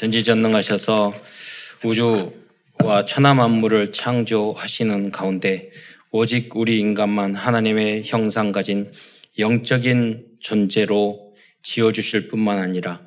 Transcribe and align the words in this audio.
전지전능하셔서 0.00 1.12
우주와 1.84 3.04
천하 3.06 3.34
만물을 3.34 3.92
창조하시는 3.92 5.10
가운데 5.10 5.70
오직 6.10 6.56
우리 6.56 6.80
인간만 6.80 7.34
하나님의 7.34 8.04
형상 8.06 8.50
가진 8.50 8.90
영적인 9.38 10.26
존재로 10.40 11.34
지어주실 11.62 12.28
뿐만 12.28 12.58
아니라 12.58 13.02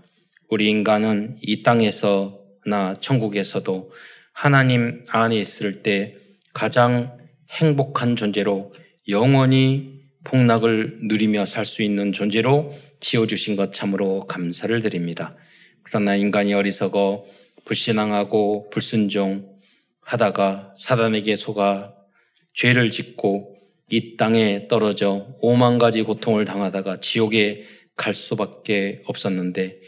우리 0.49 0.69
인간은 0.69 1.37
이 1.41 1.63
땅에서나 1.63 2.95
천국에서도 3.01 3.91
하나님 4.31 5.03
안에 5.09 5.35
있을 5.35 5.81
때 5.81 6.15
가장 6.53 7.17
행복한 7.49 8.15
존재로 8.15 8.71
영원히 9.09 10.01
폭락을 10.25 10.99
누리며 11.01 11.47
살 11.47 11.65
수 11.65 11.81
있는 11.81 12.11
존재로 12.11 12.71
지어주신 12.99 13.55
것 13.55 13.73
참으로 13.73 14.27
감사를 14.27 14.79
드립니다. 14.81 15.35
그러나 15.93 16.15
인간이 16.15 16.55
어리석어 16.55 17.23
불신앙하고 17.65 18.71
불순종 18.71 19.47
하다가 20.01 20.73
사단에게 20.75 21.35
속아 21.35 21.93
죄를 22.55 22.89
짓고 22.89 23.55
이 23.91 24.17
땅에 24.17 24.67
떨어져 24.67 25.27
오만 25.39 25.77
가지 25.77 26.01
고통을 26.01 26.45
당하다가 26.45 26.99
지옥에 26.99 27.65
갈 27.95 28.15
수밖에 28.15 29.03
없었는데 29.05 29.81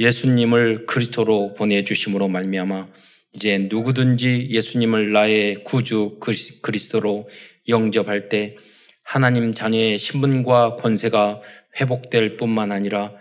예수님을 0.00 0.86
그리스도로 0.86 1.54
보내 1.54 1.84
주심으로 1.84 2.26
말미암아 2.26 2.88
이제 3.34 3.58
누구든지 3.70 4.48
예수님을 4.50 5.12
나의 5.12 5.62
구주 5.62 6.18
그리스도로 6.60 7.28
영접할 7.68 8.28
때 8.28 8.56
하나님 9.04 9.52
자녀의 9.52 9.98
신분과 9.98 10.74
권세가 10.74 11.40
회복될 11.80 12.36
뿐만 12.36 12.72
아니라 12.72 13.12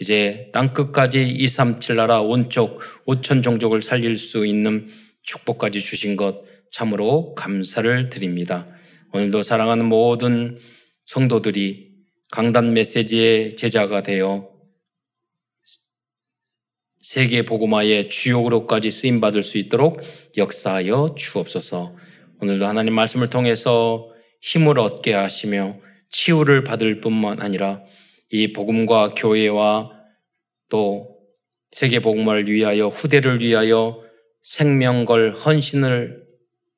이제 0.00 0.48
땅끝까지 0.52 1.28
237 1.28 1.96
나라 1.96 2.20
온쪽 2.20 2.80
5천 3.06 3.42
종족을 3.42 3.82
살릴 3.82 4.16
수 4.16 4.46
있는 4.46 4.88
축복까지 5.22 5.80
주신 5.80 6.16
것 6.16 6.42
참으로 6.70 7.34
감사를 7.34 8.08
드립니다. 8.08 8.66
오늘도 9.12 9.42
사랑하는 9.42 9.84
모든 9.84 10.58
성도들이 11.04 11.90
강단 12.30 12.72
메시지의 12.72 13.56
제자가 13.56 14.02
되어 14.02 14.48
세계 17.02 17.44
복음화의 17.44 18.08
주역으로까지 18.08 18.90
쓰임 18.90 19.20
받을 19.20 19.42
수 19.42 19.58
있도록 19.58 20.00
역사하여 20.36 21.14
주옵소서. 21.18 21.96
오늘도 22.40 22.66
하나님 22.66 22.94
말씀을 22.94 23.28
통해서 23.28 24.08
힘을 24.40 24.78
얻게 24.78 25.12
하시며 25.12 25.76
치유를 26.10 26.64
받을 26.64 27.00
뿐만 27.00 27.42
아니라 27.42 27.82
이 28.30 28.52
복음과 28.52 29.14
교회와 29.16 29.99
또 30.70 31.18
세계 31.72 32.00
복음을 32.00 32.48
위하여 32.48 32.88
후대를 32.88 33.40
위하여 33.40 34.02
생명걸 34.42 35.32
헌신을 35.32 36.22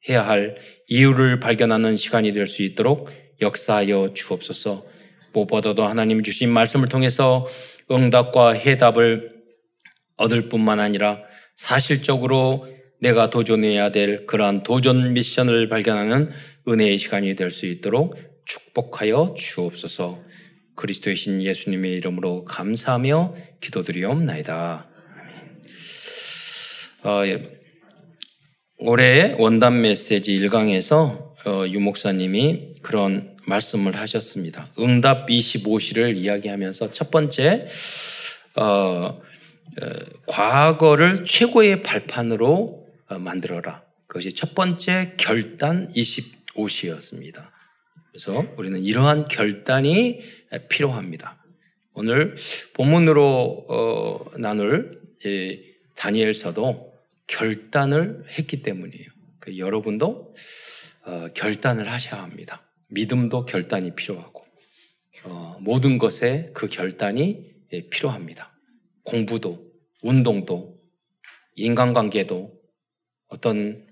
해야 0.08 0.26
할 0.26 0.56
이유를 0.88 1.38
발견하는 1.38 1.96
시간이 1.96 2.32
될 2.32 2.46
수 2.46 2.62
있도록 2.62 3.08
역사하여 3.40 4.08
주옵소서. 4.14 4.84
무엇보다도 5.32 5.86
하나님 5.86 6.22
주신 6.22 6.50
말씀을 6.50 6.88
통해서 6.88 7.46
응답과 7.90 8.52
해답을 8.52 9.32
얻을 10.16 10.48
뿐만 10.48 10.80
아니라 10.80 11.22
사실적으로 11.54 12.66
내가 13.00 13.30
도전해야 13.30 13.88
될 13.88 14.26
그러한 14.26 14.62
도전 14.62 15.12
미션을 15.12 15.68
발견하는 15.68 16.30
은혜의 16.68 16.98
시간이 16.98 17.34
될 17.34 17.50
수 17.50 17.66
있도록 17.66 18.16
축복하여 18.44 19.34
주옵소서. 19.36 20.22
그리스도의 20.74 21.16
신 21.16 21.42
예수님의 21.42 21.92
이름으로 21.92 22.44
감사하며 22.44 23.34
기도드리옵나이다. 23.60 24.88
어, 27.04 27.26
예. 27.26 27.42
올해 28.78 29.34
원단 29.38 29.80
메시지 29.80 30.38
1강에서 30.40 31.32
어, 31.46 31.66
유 31.68 31.80
목사님이 31.80 32.74
그런 32.82 33.36
말씀을 33.46 33.96
하셨습니다. 33.96 34.68
응답 34.78 35.28
25시를 35.28 36.16
이야기하면서 36.16 36.90
첫 36.90 37.10
번째 37.10 37.66
어, 38.56 38.62
어, 38.62 39.20
과거를 40.26 41.24
최고의 41.24 41.82
발판으로 41.82 42.86
어, 43.08 43.18
만들어라. 43.18 43.82
그것이 44.06 44.32
첫 44.32 44.54
번째 44.54 45.14
결단 45.16 45.88
25시였습니다. 45.94 47.50
그래서 48.12 48.44
우리는 48.58 48.78
이러한 48.78 49.24
결단이 49.24 50.20
필요합니다. 50.68 51.42
오늘 51.94 52.36
본문으로 52.74 53.66
어, 53.68 54.38
나눌 54.38 55.00
예, 55.24 55.62
다니엘서도 55.96 56.92
결단을 57.26 58.24
했기 58.38 58.62
때문이에요. 58.62 59.06
그 59.38 59.56
여러분도 59.56 60.34
어, 61.06 61.28
결단을 61.34 61.90
하셔야 61.90 62.22
합니다. 62.22 62.62
믿음도 62.88 63.46
결단이 63.46 63.94
필요하고 63.94 64.44
어, 65.24 65.56
모든 65.60 65.96
것에 65.96 66.50
그 66.52 66.68
결단이 66.68 67.50
예, 67.72 67.88
필요합니다. 67.88 68.52
공부도 69.04 69.72
운동도 70.02 70.74
인간관계도 71.56 72.52
어떤 73.28 73.86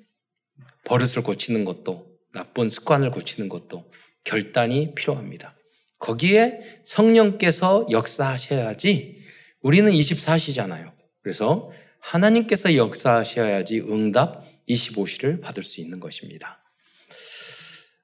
버릇을 0.84 1.22
고치는 1.22 1.64
것도 1.64 2.10
나쁜 2.32 2.68
습관을 2.68 3.10
고치는 3.10 3.48
것도 3.48 3.90
결단이 4.24 4.94
필요합니다. 4.94 5.56
거기에 5.98 6.60
성령께서 6.84 7.86
역사하셔야지 7.90 9.18
우리는 9.60 9.92
24시잖아요. 9.92 10.92
그래서 11.22 11.70
하나님께서 12.00 12.74
역사하셔야지 12.74 13.80
응답 13.80 14.44
25시를 14.68 15.40
받을 15.40 15.62
수 15.62 15.80
있는 15.80 16.00
것입니다. 16.00 16.62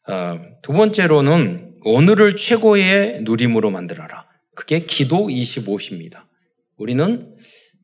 어, 0.08 0.40
두 0.62 0.72
번째로는 0.72 1.76
오늘을 1.82 2.36
최고의 2.36 3.22
누림으로 3.22 3.70
만들어라. 3.70 4.26
그게 4.54 4.80
기도 4.80 5.28
25시입니다. 5.28 6.24
우리는 6.76 7.36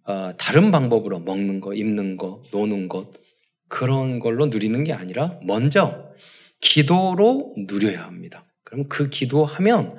어, 0.05 0.31
다른 0.37 0.71
방법으로 0.71 1.21
먹는 1.21 1.61
거, 1.61 1.75
입는 1.75 2.17
거, 2.17 2.43
노는 2.51 2.89
것 2.89 3.13
그런 3.69 4.19
걸로 4.19 4.47
누리는 4.47 4.85
게 4.85 4.93
아니라 4.93 5.39
먼저 5.43 6.13
기도로 6.63 7.55
누려야 7.69 8.05
합니다. 8.05 8.47
그럼 8.65 8.89
그 8.89 9.11
기도하면 9.11 9.99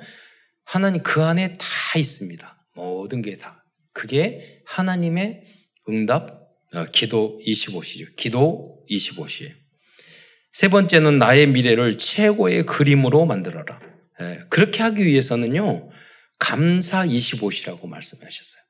하나님 0.64 1.02
그 1.02 1.22
안에 1.22 1.52
다 1.52 1.98
있습니다. 1.98 2.66
모든 2.74 3.22
게 3.22 3.36
다. 3.36 3.64
그게 3.92 4.62
하나님의 4.66 5.44
응답, 5.88 6.48
어, 6.74 6.86
기도 6.86 7.38
25시죠. 7.46 8.16
기도 8.16 8.84
25시. 8.90 9.52
세 10.52 10.68
번째는 10.68 11.18
나의 11.18 11.46
미래를 11.48 11.98
최고의 11.98 12.66
그림으로 12.66 13.26
만들어라. 13.26 13.80
예, 14.20 14.40
그렇게 14.48 14.82
하기 14.82 15.04
위해서는요, 15.04 15.90
감사 16.38 17.04
25시라고 17.04 17.86
말씀하셨어요. 17.86 18.62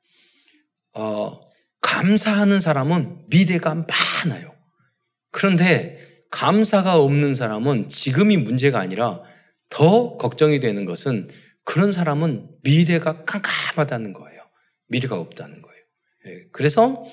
어, 0.95 1.41
감사하는 1.81 2.61
사람은 2.61 3.27
미래가 3.29 3.75
많아요. 3.75 4.55
그런데 5.31 5.99
감사가 6.35 6.97
없는 6.97 7.37
사람은 7.37 7.89
지금이 7.89 8.39
문제가 8.39 8.81
아니라 8.81 9.21
더 9.69 10.17
걱정이 10.17 10.59
되는 10.59 10.85
것은 10.85 11.29
그런 11.63 11.93
사람은 11.93 12.49
미래가 12.65 13.25
깜깜하다는 13.25 14.13
거예요. 14.13 14.41
미래가 14.89 15.17
없다는 15.17 15.63
거예요. 15.63 15.81
예, 16.27 16.47
그래서 16.51 17.05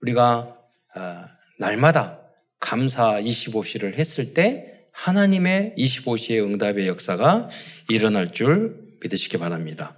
우리가 0.00 0.56
아, 0.94 1.26
날마다 1.58 2.20
감사 2.58 3.20
25시를 3.20 3.96
했을 3.96 4.32
때 4.32 4.86
하나님의 4.92 5.74
25시의 5.76 6.42
응답의 6.42 6.86
역사가 6.88 7.50
일어날 7.90 8.32
줄 8.32 8.76
믿으시기 9.02 9.36
바랍니다. 9.36 9.94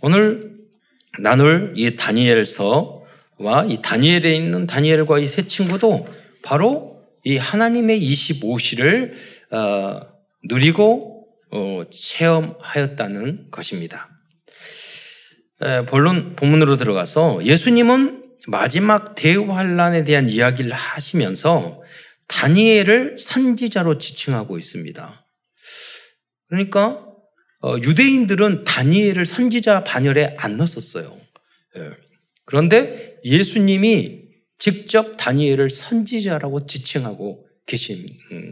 오늘 0.00 0.56
나눌 1.18 1.74
이 1.76 1.96
다니엘서와 1.96 3.66
이 3.68 3.76
다니엘에 3.82 4.34
있는 4.34 4.66
다니엘과 4.66 5.18
이 5.18 5.26
세 5.26 5.46
친구도 5.46 6.06
바로 6.42 6.89
이 7.24 7.36
하나님의 7.36 8.00
25시를 8.00 9.12
어, 9.52 10.00
누리고 10.44 11.26
어, 11.50 11.82
체험하였다는 11.90 13.50
것입니다. 13.50 14.08
본론 15.88 16.36
본문으로 16.36 16.78
들어가서 16.78 17.44
예수님은 17.44 18.30
마지막 18.46 19.14
대환란에 19.14 20.04
대한 20.04 20.30
이야기를 20.30 20.72
하시면서 20.72 21.82
다니엘을 22.28 23.16
선지자로 23.18 23.98
지칭하고 23.98 24.56
있습니다. 24.56 25.26
그러니까 26.48 27.06
어, 27.62 27.76
유대인들은 27.76 28.64
다니엘을 28.64 29.26
선지자 29.26 29.84
반열에 29.84 30.34
안 30.38 30.56
넣었어요. 30.56 31.18
예. 31.76 31.90
그런데 32.46 33.18
예수님이 33.24 34.19
직접 34.60 35.16
다니엘을 35.16 35.70
선지자라고 35.70 36.66
지칭하고 36.66 37.46
계신 37.66 38.06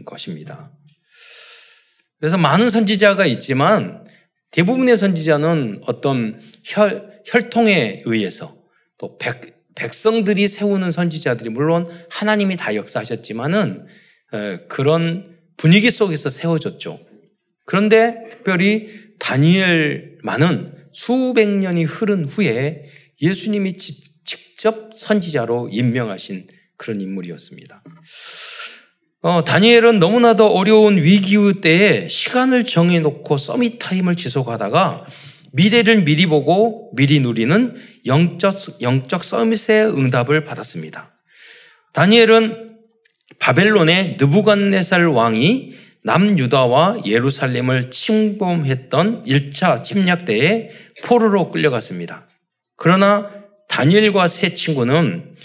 것입니다. 0.05 0.73
그래서 2.19 2.37
많은 2.37 2.69
선지자가 2.69 3.25
있지만 3.27 4.03
대부분의 4.51 4.97
선지자는 4.97 5.83
어떤 5.85 6.41
혈, 6.65 7.21
혈통에 7.25 8.01
의해서 8.03 8.57
또 8.97 9.17
백, 9.17 9.59
백성들이 9.75 10.47
세우는 10.47 10.91
선지자들이 10.91 11.51
물론 11.51 11.87
하나님이 12.09 12.57
다 12.57 12.75
역사하셨지만은 12.75 13.85
그런 14.67 15.37
분위기 15.55 15.91
속에서 15.91 16.29
세워졌죠. 16.29 16.99
그런데 17.65 18.27
특별히 18.31 18.89
다니엘만은 19.19 20.75
수백 20.91 21.49
년이 21.49 21.83
흐른 21.83 22.25
후에 22.25 22.85
예수님이 23.21 23.77
직접 24.29 24.91
선지자로 24.93 25.69
임명하신 25.71 26.45
그런 26.77 27.01
인물이었습니다. 27.01 27.83
어, 29.21 29.43
다니엘은 29.43 29.97
너무나도 29.97 30.45
어려운 30.45 30.97
위기 30.97 31.35
때에 31.61 32.07
시간을 32.07 32.65
정해놓고 32.65 33.37
summit 33.37 33.79
time을 33.79 34.15
지속하다가 34.15 35.07
미래를 35.51 36.03
미리 36.03 36.27
보고 36.27 36.91
미리 36.95 37.19
누리는 37.19 37.75
영적, 38.05 38.81
영적 38.81 39.23
summit의 39.23 39.87
응답을 39.97 40.43
받았습니다. 40.43 41.11
다니엘은 41.93 42.77
바벨론의 43.39 44.17
느부갓네살 44.19 45.07
왕이 45.07 45.73
남유다와 46.03 47.01
예루살렘을 47.03 47.89
침범했던 47.89 49.25
1차 49.25 49.83
침략 49.83 50.25
때에 50.25 50.69
포로로 51.03 51.49
끌려갔습니다. 51.49 52.27
그러나 52.75 53.38
다니엘과 53.69 54.27
세 54.27 54.53
친구는 54.55 55.35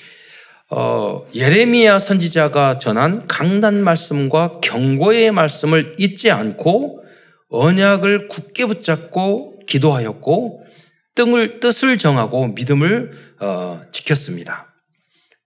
어, 0.70 1.24
예레미야 1.34 2.00
선지자가 2.00 2.80
전한 2.80 3.28
강단 3.28 3.84
말씀과 3.84 4.60
경고의 4.60 5.30
말씀을 5.30 5.94
잊지 5.98 6.30
않고 6.32 7.04
언약을 7.50 8.28
굳게 8.28 8.66
붙잡고 8.66 9.60
기도하였고 9.66 10.64
뜬을, 11.14 11.60
뜻을 11.60 11.96
정하고 11.98 12.48
믿음을 12.48 13.12
어, 13.40 13.80
지켰습니다. 13.92 14.74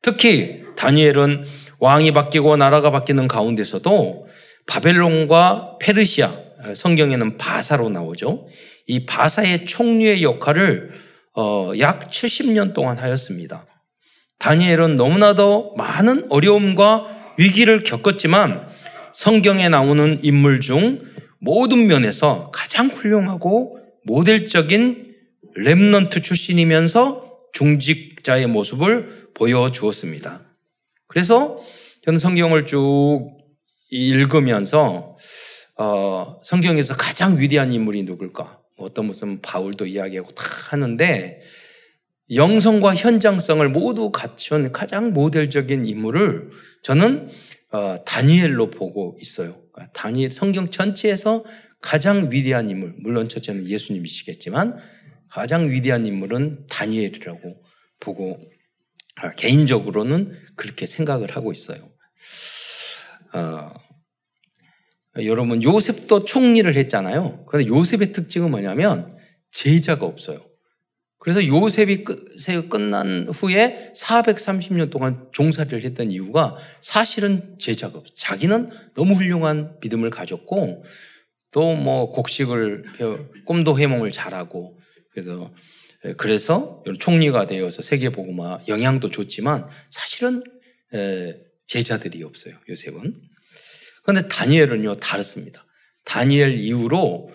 특히 0.01 0.63
다니엘은 0.77 1.45
왕이 1.81 2.13
바뀌고 2.13 2.57
나라가 2.57 2.91
바뀌는 2.91 3.29
가운데서도 3.29 4.29
바벨론과 4.67 5.79
페르시아, 5.81 6.33
성경에는 6.75 7.37
바사로 7.37 7.89
나오죠. 7.89 8.47
이 8.87 9.05
바사의 9.05 9.67
총리의 9.67 10.23
역할을 10.23 11.08
어, 11.41 11.71
약 11.79 12.09
70년 12.09 12.75
동안 12.75 12.99
하였습니다. 12.99 13.65
다니엘은 14.41 14.97
너무나도 14.97 15.75
많은 15.77 16.27
어려움과 16.31 17.07
위기를 17.39 17.85
겪었지만 17.85 18.69
성경에 19.15 19.69
나오는 19.69 20.19
인물 20.25 20.61
중 20.61 21.01
모든 21.39 21.87
면에서 21.87 22.51
가장 22.53 22.89
훌륭하고 22.89 23.79
모델적인 24.05 25.15
remnant 25.59 26.25
출신이면서 26.25 27.39
중직자의 27.53 28.49
모습을 28.49 29.29
보여주었습니다. 29.35 30.43
그래서 31.07 31.61
저는 32.03 32.19
성경을 32.19 32.67
쭉 32.67 33.31
읽으면서 33.91 35.17
어, 35.77 36.37
성경에서 36.43 36.97
가장 36.97 37.39
위대한 37.39 37.73
인물이 37.73 38.03
누굴까? 38.03 38.59
뭐 38.79 38.87
어떤 38.87 39.07
무슨 39.07 39.43
바울도 39.43 39.87
이야기하고 39.87 40.31
다 40.31 40.45
하는데 40.71 41.41
영성과 42.33 42.95
현장성을 42.95 43.69
모두 43.71 44.11
갖춘 44.11 44.71
가장 44.73 45.13
모델적인 45.13 45.85
인물을 45.85 46.51
저는 46.83 47.29
어, 47.73 47.97
다니엘로 48.07 48.71
보고 48.71 49.17
있어요. 49.21 49.61
그러니까 49.73 49.93
다니엘 49.93 50.31
성경 50.31 50.71
전체에서 50.71 51.45
가장 51.83 52.31
위대한 52.31 52.71
인물, 52.71 52.95
물론 52.99 53.29
첫째는 53.29 53.67
예수님이시겠지만 53.67 54.79
가장 55.29 55.71
위대한 55.71 56.07
인물은 56.07 56.67
다니엘이라고 56.69 57.63
보고 58.01 58.41
아, 59.17 59.33
개인적으로는 59.33 60.37
그렇게 60.55 60.87
생각을 60.87 61.37
하고 61.37 61.53
있어요. 61.53 61.81
어, 63.33 63.71
여러분 65.17 65.63
요셉도 65.63 66.25
총리를 66.25 66.73
했잖아요. 66.77 67.45
그런데 67.47 67.69
요셉의 67.69 68.13
특징은 68.13 68.51
뭐냐면 68.51 69.17
제자가 69.51 70.07
없어요. 70.07 70.45
그래서 71.19 71.45
요셉이 71.45 72.05
끝난 72.69 73.27
후에 73.29 73.93
430년 73.97 74.91
동안 74.91 75.29
종살이를 75.33 75.83
했던 75.83 76.11
이유가 76.11 76.57
사실은 76.81 77.57
제자가 77.59 77.99
없어. 77.99 78.15
자기는 78.15 78.71
너무 78.95 79.15
훌륭한 79.15 79.79
믿음을 79.83 80.11
가졌고 80.11 80.85
또 81.51 81.75
뭐 81.75 82.13
곡식을 82.13 82.85
꿈도 83.47 83.79
해몽을 83.79 84.13
잘하고 84.13 84.79
그래서 85.11 85.53
그래서 86.17 86.85
총리가 87.01 87.47
되어서 87.47 87.83
세계보고마 87.83 88.59
영향도 88.69 89.11
좋지만 89.11 89.67
사실은 89.91 90.45
제자들이 91.67 92.23
없어요. 92.23 92.55
요셉은. 92.69 93.13
그런데 94.09 94.27
다니엘은요 94.29 94.95
다릅니다. 94.95 95.67
다니엘 96.07 96.59
이후로 96.59 97.31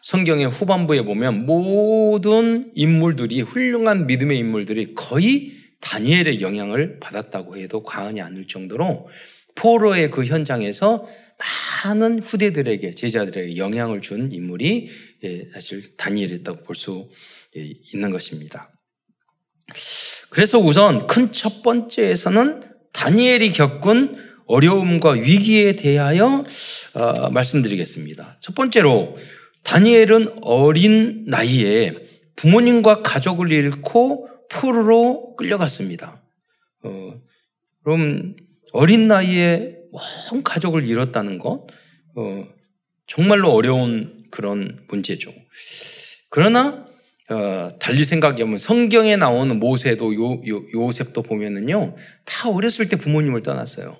성경의 0.00 0.46
후반부에 0.46 1.02
보면 1.02 1.44
모든 1.44 2.72
인물들이 2.74 3.42
훌륭한 3.42 4.06
믿음의 4.06 4.38
인물들이 4.38 4.94
거의 4.94 5.52
다니엘의 5.82 6.40
영향을 6.40 6.98
받았다고 6.98 7.58
해도 7.58 7.82
과언이 7.82 8.22
아닐 8.22 8.48
정도로 8.48 9.10
포로의 9.54 10.10
그 10.10 10.24
현장에서 10.24 11.06
많은 11.84 12.20
후대들에게 12.20 12.92
제자들에게 12.92 13.58
영향을 13.58 14.00
준 14.00 14.32
인물이 14.32 14.88
예, 15.24 15.44
사실 15.52 15.94
다니엘이었다고 15.98 16.62
볼 16.62 16.74
수 16.74 17.10
있는 17.92 18.10
것입니다. 18.10 18.72
그래서 20.30 20.58
우선 20.58 21.06
큰 21.06 21.32
첫 21.32 21.62
번째에서는 21.62 22.62
다니엘이 22.92 23.52
겪은 23.52 24.33
어려움과 24.46 25.10
위기에 25.10 25.72
대하여 25.72 26.44
어, 26.94 27.30
말씀드리겠습니다. 27.30 28.38
첫 28.40 28.54
번째로 28.54 29.16
다니엘은 29.62 30.38
어린 30.42 31.24
나이에 31.26 31.94
부모님과 32.36 33.02
가족을 33.02 33.50
잃고 33.50 34.28
포로로 34.50 35.36
끌려갔습니다. 35.36 36.22
어, 36.82 37.14
그럼 37.82 38.36
어린 38.72 39.08
나이에 39.08 39.76
온 40.32 40.42
가족을 40.42 40.86
잃었다는 40.86 41.38
것, 41.38 41.66
어, 42.16 42.44
정말로 43.06 43.50
어려운 43.52 44.24
그런 44.30 44.84
문제죠. 44.88 45.32
그러나 46.28 46.86
어, 47.30 47.68
달리 47.78 48.04
생각해보면 48.04 48.58
성경에 48.58 49.16
나오는 49.16 49.58
모세도 49.58 50.14
요, 50.14 50.32
요, 50.46 50.64
요셉도 50.74 51.22
보면은요 51.22 51.96
다 52.24 52.50
어렸을 52.50 52.88
때 52.88 52.96
부모님을 52.96 53.42
떠났어요. 53.42 53.96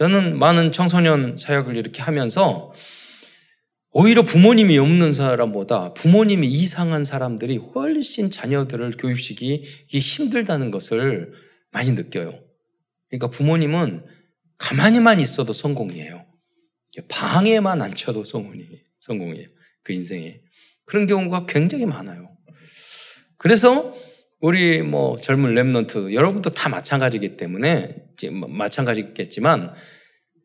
저는 0.00 0.38
많은 0.38 0.72
청소년 0.72 1.36
사역을 1.36 1.76
이렇게 1.76 2.00
하면서 2.00 2.72
오히려 3.90 4.22
부모님이 4.22 4.78
없는 4.78 5.12
사람보다 5.12 5.92
부모님이 5.92 6.46
이상한 6.46 7.04
사람들이 7.04 7.58
훨씬 7.58 8.30
자녀들을 8.30 8.92
교육시키기 8.96 9.98
힘들다는 9.98 10.70
것을 10.70 11.34
많이 11.70 11.92
느껴요. 11.92 12.32
그러니까 13.10 13.28
부모님은 13.28 14.06
가만히만 14.56 15.20
있어도 15.20 15.52
성공이에요. 15.52 16.24
방해만 17.08 17.82
안 17.82 17.94
쳐도 17.94 18.24
성공이, 18.24 18.64
성공이에요. 19.00 19.48
그 19.82 19.92
인생에. 19.92 20.40
그런 20.86 21.06
경우가 21.06 21.44
굉장히 21.44 21.84
많아요. 21.84 22.38
그래서 23.36 23.94
우리 24.40 24.82
뭐 24.82 25.16
젊은 25.16 25.54
랩런트 25.54 26.14
여러분도 26.14 26.50
다 26.50 26.68
마찬가지이기 26.70 27.36
때문에 27.36 27.96
뭐 28.32 28.48
마찬가지겠지만 28.48 29.74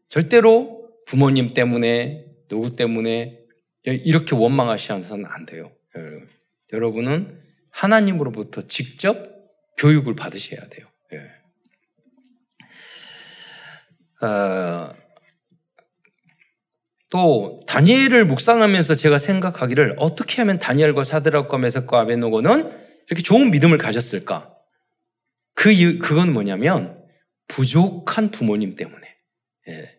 절대로 0.10 0.90
부모님 1.08 1.54
때문에 1.54 2.25
누구 2.50 2.75
때문에 2.75 3.40
이렇게 3.84 4.36
원망하시면서는 4.36 5.25
안 5.25 5.46
돼요. 5.46 5.72
여러분은 6.74 7.40
하나님으로부터 7.72 8.64
직접 8.64 9.34
교육을 9.78 10.16
받으셔야 10.16 10.68
돼요. 10.70 10.88
예. 11.14 11.18
어, 14.25 14.94
또 17.10 17.60
다니엘을 17.68 18.25
묵상하면서 18.25 18.96
제가 18.96 19.20
생각하기를 19.20 19.96
어떻게 19.98 20.42
하면 20.42 20.58
다니엘과 20.58 21.04
사드락과 21.04 21.58
메석과 21.60 22.02
아베노고는 22.02 22.85
이렇게 23.10 23.22
좋은 23.24 23.52
믿음을 23.52 23.78
가졌을까? 23.78 24.52
그 25.54 25.98
그건 26.00 26.34
뭐냐면 26.34 26.98
부족한 27.48 28.32
부모님 28.32 28.76
때문에, 28.76 29.16
예. 29.70 29.90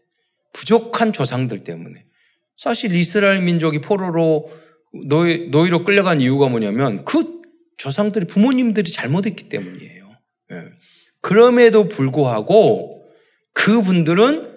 부족한 0.52 1.12
조상들 1.12 1.64
때문에. 1.64 2.04
사실 2.56 2.94
이스라엘 2.94 3.42
민족이 3.42 3.80
포로로 3.80 4.50
노예, 5.06 5.48
노예로 5.48 5.84
끌려간 5.84 6.20
이유가 6.20 6.48
뭐냐면 6.48 7.04
그 7.04 7.42
조상들이 7.76 8.26
부모님들이 8.26 8.90
잘못했기 8.90 9.48
때문이에요. 9.48 10.10
예. 10.52 10.64
그럼에도 11.20 11.88
불구하고 11.88 13.04
그분들은 13.52 14.56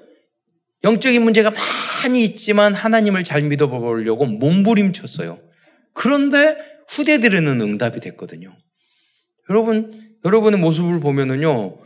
영적인 0.84 1.22
문제가 1.22 1.52
많이 1.52 2.24
있지만 2.24 2.74
하나님을 2.74 3.24
잘 3.24 3.42
믿어보려고 3.42 4.26
몸부림쳤어요. 4.26 5.40
그런데 5.94 6.58
후대들에는 6.90 7.62
응답이 7.62 8.00
됐거든요. 8.00 8.56
여러분, 9.50 10.18
여러분의 10.26 10.60
모습을 10.60 11.00
보면은요, 11.00 11.78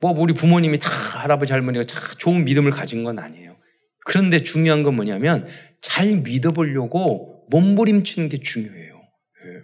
뭐 0.00 0.10
우리 0.16 0.34
부모님이 0.34 0.78
다 0.78 0.90
할아버지 1.20 1.52
할머니가 1.52 1.84
다 1.84 1.98
좋은 2.18 2.44
믿음을 2.44 2.70
가진 2.70 3.04
건 3.04 3.18
아니에요. 3.18 3.56
그런데 4.04 4.42
중요한 4.42 4.82
건 4.82 4.94
뭐냐면 4.94 5.46
잘 5.80 6.18
믿어보려고 6.18 7.46
몸부림치는 7.50 8.28
게 8.28 8.38
중요해요. 8.38 8.94
예. 8.94 9.62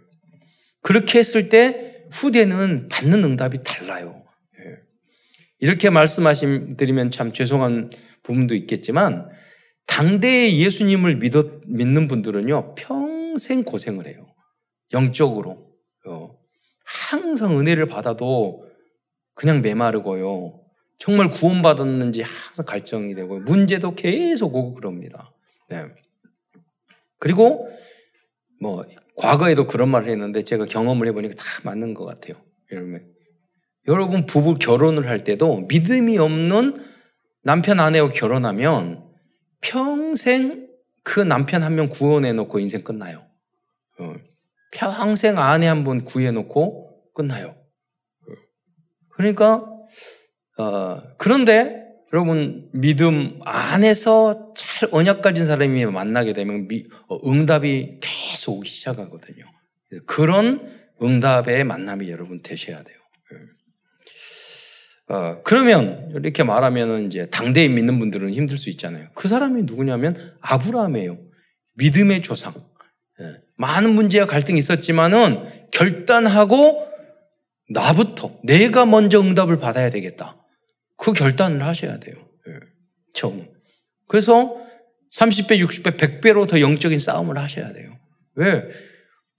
그렇게 0.82 1.18
했을 1.18 1.48
때 1.48 2.06
후대는 2.10 2.88
받는 2.90 3.24
응답이 3.24 3.58
달라요. 3.62 4.24
예. 4.58 4.78
이렇게 5.60 5.90
말씀하심 5.90 6.76
드리면 6.76 7.10
참 7.10 7.32
죄송한 7.32 7.90
부분도 8.22 8.54
있겠지만 8.54 9.28
당대의 9.86 10.60
예수님을 10.60 11.16
믿어, 11.16 11.60
믿는 11.66 12.08
분들은요 12.08 12.74
평생 12.74 13.62
고생을 13.62 14.06
해요. 14.06 14.31
영적으로 14.92 15.66
어. 16.06 16.38
항상 16.84 17.58
은혜를 17.58 17.86
받아도 17.86 18.66
그냥 19.34 19.62
메마르고요. 19.62 20.60
정말 20.98 21.30
구원받았는지 21.30 22.22
항상 22.22 22.64
갈증이 22.66 23.14
되고 23.14 23.40
문제도 23.40 23.94
계속 23.94 24.54
오고 24.54 24.74
그럽니다. 24.74 25.32
네. 25.68 25.86
그리고 27.18 27.68
뭐 28.60 28.84
과거에도 29.16 29.66
그런 29.66 29.90
말을 29.90 30.08
했는데 30.10 30.42
제가 30.42 30.66
경험을 30.66 31.06
해보니까 31.08 31.34
다 31.34 31.44
맞는 31.64 31.94
것 31.94 32.04
같아요. 32.04 32.36
여러분, 32.70 33.12
여러분 33.88 34.26
부부 34.26 34.56
결혼을 34.58 35.06
할 35.08 35.20
때도 35.24 35.62
믿음이 35.68 36.18
없는 36.18 36.76
남편 37.42 37.80
아내와 37.80 38.10
결혼하면 38.10 39.04
평생 39.60 40.68
그 41.02 41.20
남편 41.20 41.62
한 41.62 41.74
명 41.74 41.88
구원해 41.88 42.32
놓고 42.32 42.58
인생 42.60 42.82
끝나요. 42.82 43.26
어. 44.80 44.90
평생 44.92 45.38
아내 45.38 45.66
한번 45.66 46.04
구해 46.04 46.30
놓고 46.30 47.12
끝나요. 47.14 47.56
그러니까 49.10 49.64
어, 50.58 51.02
그런데 51.18 51.82
여러분 52.12 52.68
믿음 52.72 53.40
안에서 53.42 54.52
잘 54.54 54.88
언약 54.92 55.22
가진 55.22 55.46
사람이 55.46 55.86
만나게 55.86 56.32
되면 56.34 56.68
미, 56.68 56.84
어, 57.08 57.18
응답이 57.28 58.00
계속 58.00 58.58
오기 58.58 58.68
시작하거든요. 58.68 59.44
그런 60.06 60.68
응답의 61.02 61.64
만남이 61.64 62.10
여러분 62.10 62.42
되셔야 62.42 62.82
돼요. 62.82 62.96
예. 63.32 65.14
어, 65.14 65.42
그러면 65.42 66.10
이렇게 66.14 66.42
말하면 66.42 67.06
이제 67.06 67.26
당대에 67.26 67.68
믿는 67.68 67.98
분들은 67.98 68.30
힘들 68.30 68.56
수 68.58 68.70
있잖아요. 68.70 69.08
그 69.14 69.28
사람이 69.28 69.62
누구냐면 69.64 70.36
아브라함이에요. 70.40 71.18
믿음의 71.74 72.22
조상. 72.22 72.54
예. 73.58 73.62
많은 73.62 73.94
문제와 73.94 74.26
갈등이 74.26 74.58
있었지만은 74.58 75.68
결단하고 75.70 76.88
나부터 77.70 78.38
내가 78.44 78.86
먼저 78.86 79.20
응답을 79.20 79.58
받아야 79.58 79.90
되겠다. 79.90 80.36
그 80.96 81.12
결단을 81.12 81.62
하셔야 81.62 81.98
돼요. 81.98 82.16
예. 82.48 82.54
처음. 83.14 83.48
그래서 84.08 84.56
30배, 85.14 85.58
60배, 85.66 85.96
100배로 85.98 86.48
더 86.48 86.60
영적인 86.60 86.98
싸움을 86.98 87.38
하셔야 87.38 87.72
돼요. 87.72 87.96
왜? 88.34 88.68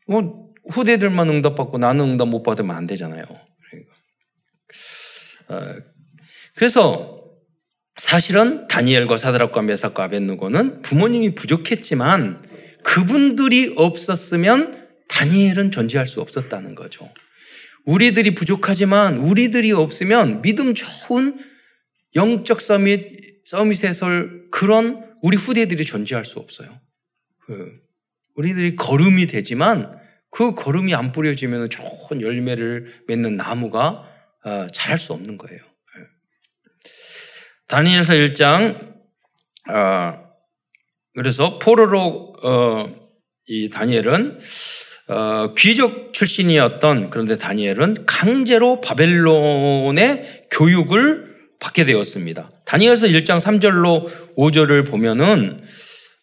뭐 0.08 0.52
후대들만 0.70 1.30
응답받고 1.30 1.78
나는 1.78 2.06
응답 2.12 2.28
못 2.28 2.44
받으면 2.44 2.76
안 2.76 2.88
되잖아요. 2.88 3.24
어, 5.50 5.76
그래서 6.56 7.24
사실은 7.96 8.68
다니엘과 8.68 9.18
사드락과 9.18 9.62
메삭과 9.62 10.06
아벤누고는 10.06 10.82
부모님이 10.82 11.36
부족했지만 11.36 12.42
그분들이 12.84 13.74
없었으면 13.76 14.88
다니엘은 15.08 15.72
존재할 15.72 16.08
수 16.08 16.22
없었다는 16.22 16.76
거죠. 16.76 17.10
우리들이 17.86 18.34
부족하지만 18.36 19.18
우리들이 19.18 19.72
없으면 19.72 20.42
믿음 20.42 20.74
좋은 20.74 21.38
영적 22.16 22.62
서밋, 22.62 23.46
서밋의 23.46 23.94
설 23.94 24.48
그런 24.52 25.14
우리 25.22 25.38
후대들이 25.38 25.84
존재할 25.84 26.24
수 26.24 26.40
없어요. 26.40 26.80
그 27.46 27.72
우리들이 28.36 28.76
걸음이 28.76 29.28
되지만 29.28 30.00
그 30.30 30.56
걸음이 30.56 30.96
안 30.96 31.12
뿌려지면 31.12 31.70
좋은 31.70 32.22
열매를 32.22 33.04
맺는 33.08 33.36
나무가 33.36 34.10
어, 34.46 34.68
자랄 34.74 34.98
수 34.98 35.14
없는 35.14 35.38
거예요. 35.38 35.60
예. 35.60 36.04
다니엘서 37.68 38.14
1장 38.14 38.94
어, 39.70 40.23
그래서 41.16 41.60
포로로 41.60 42.34
어, 42.44 42.94
이 43.46 43.70
다니엘은 43.70 44.40
어, 45.10 45.54
귀족 45.58 46.14
출신이었던 46.14 47.10
그런데 47.10 47.36
다니엘은 47.36 48.06
강제로 48.06 48.82
바벨론의 48.82 50.48
교육을 50.52 51.34
받게 51.60 51.86
되었습니다. 51.86 52.52
다니엘서 52.66 53.08
1장 53.08 53.40
3절로 53.40 54.36
5절을 54.38 54.90
보면은 54.90 55.60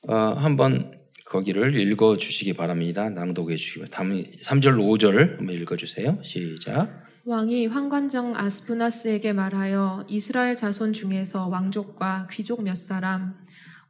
어, 0.09 0.15
한번 0.15 0.99
거기를 1.25 1.77
읽어 1.77 2.17
주시기 2.17 2.55
바랍니다. 2.55 3.09
낭독해 3.09 3.57
주시기 3.57 3.85
바랍니다. 3.87 4.31
3절로 4.43 4.79
5절을 4.99 5.39
한번 5.39 5.55
읽어 5.55 5.77
주세요. 5.77 6.19
시작. 6.23 7.05
왕이 7.27 7.67
환관정 7.67 8.35
아스푸나스에게 8.35 9.33
말하여 9.35 10.05
이스라엘 10.09 10.57
자손 10.57 10.95
중에서 10.95 11.47
왕족과 11.49 12.27
귀족 12.33 12.65
몇 12.65 12.75
사람 12.75 13.35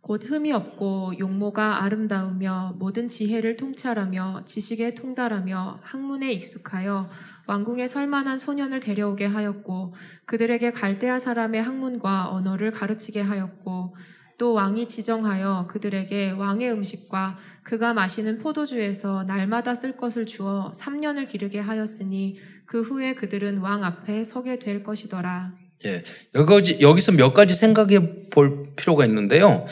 곧 0.00 0.25
흠이 0.25 0.52
없고 0.52 1.12
용모가 1.19 1.83
아름다우며 1.83 2.76
모든 2.78 3.07
지혜를 3.07 3.57
통찰하며 3.57 4.42
지식에 4.47 4.95
통달하며 4.95 5.80
학문에 5.83 6.33
익숙하여 6.33 7.09
왕궁에 7.47 7.88
설만한 7.88 8.38
소년을 8.38 8.80
데려오게 8.80 9.26
하였고 9.26 9.95
그들에게 10.26 10.71
갈대아 10.71 11.19
사람의 11.19 11.62
학문과 11.62 12.30
언어를 12.30 12.71
가르치게 12.71 13.21
하였고 13.21 13.95
또 14.38 14.54
왕이 14.54 14.88
지정하여 14.88 15.66
그들에게 15.69 16.30
왕의 16.30 16.73
음식과 16.73 17.38
그가 17.62 17.92
마시는 17.92 18.38
포도주에서 18.38 19.25
날마다 19.25 19.75
쓸 19.75 19.99
것을 19.99 20.25
주어 20.25 20.73
3년을 20.75 21.28
기르게 21.28 21.61
하였으니 21.61 22.38
그 22.64 22.80
후에 22.80 23.14
그들은 23.14 23.59
왕 23.59 23.85
앞에 23.85 24.25
서게 24.25 24.59
될 24.59 24.83
것이더라. 24.83 25.69
예. 25.84 26.02
여기, 26.34 26.78
여기서 26.80 27.12
몇 27.12 27.32
가지 27.32 27.54
생각해 27.54 28.30
볼 28.30 28.75
필요가 28.76 29.04
있는데요. 29.06 29.66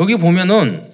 여기 0.00 0.16
보면은 0.16 0.90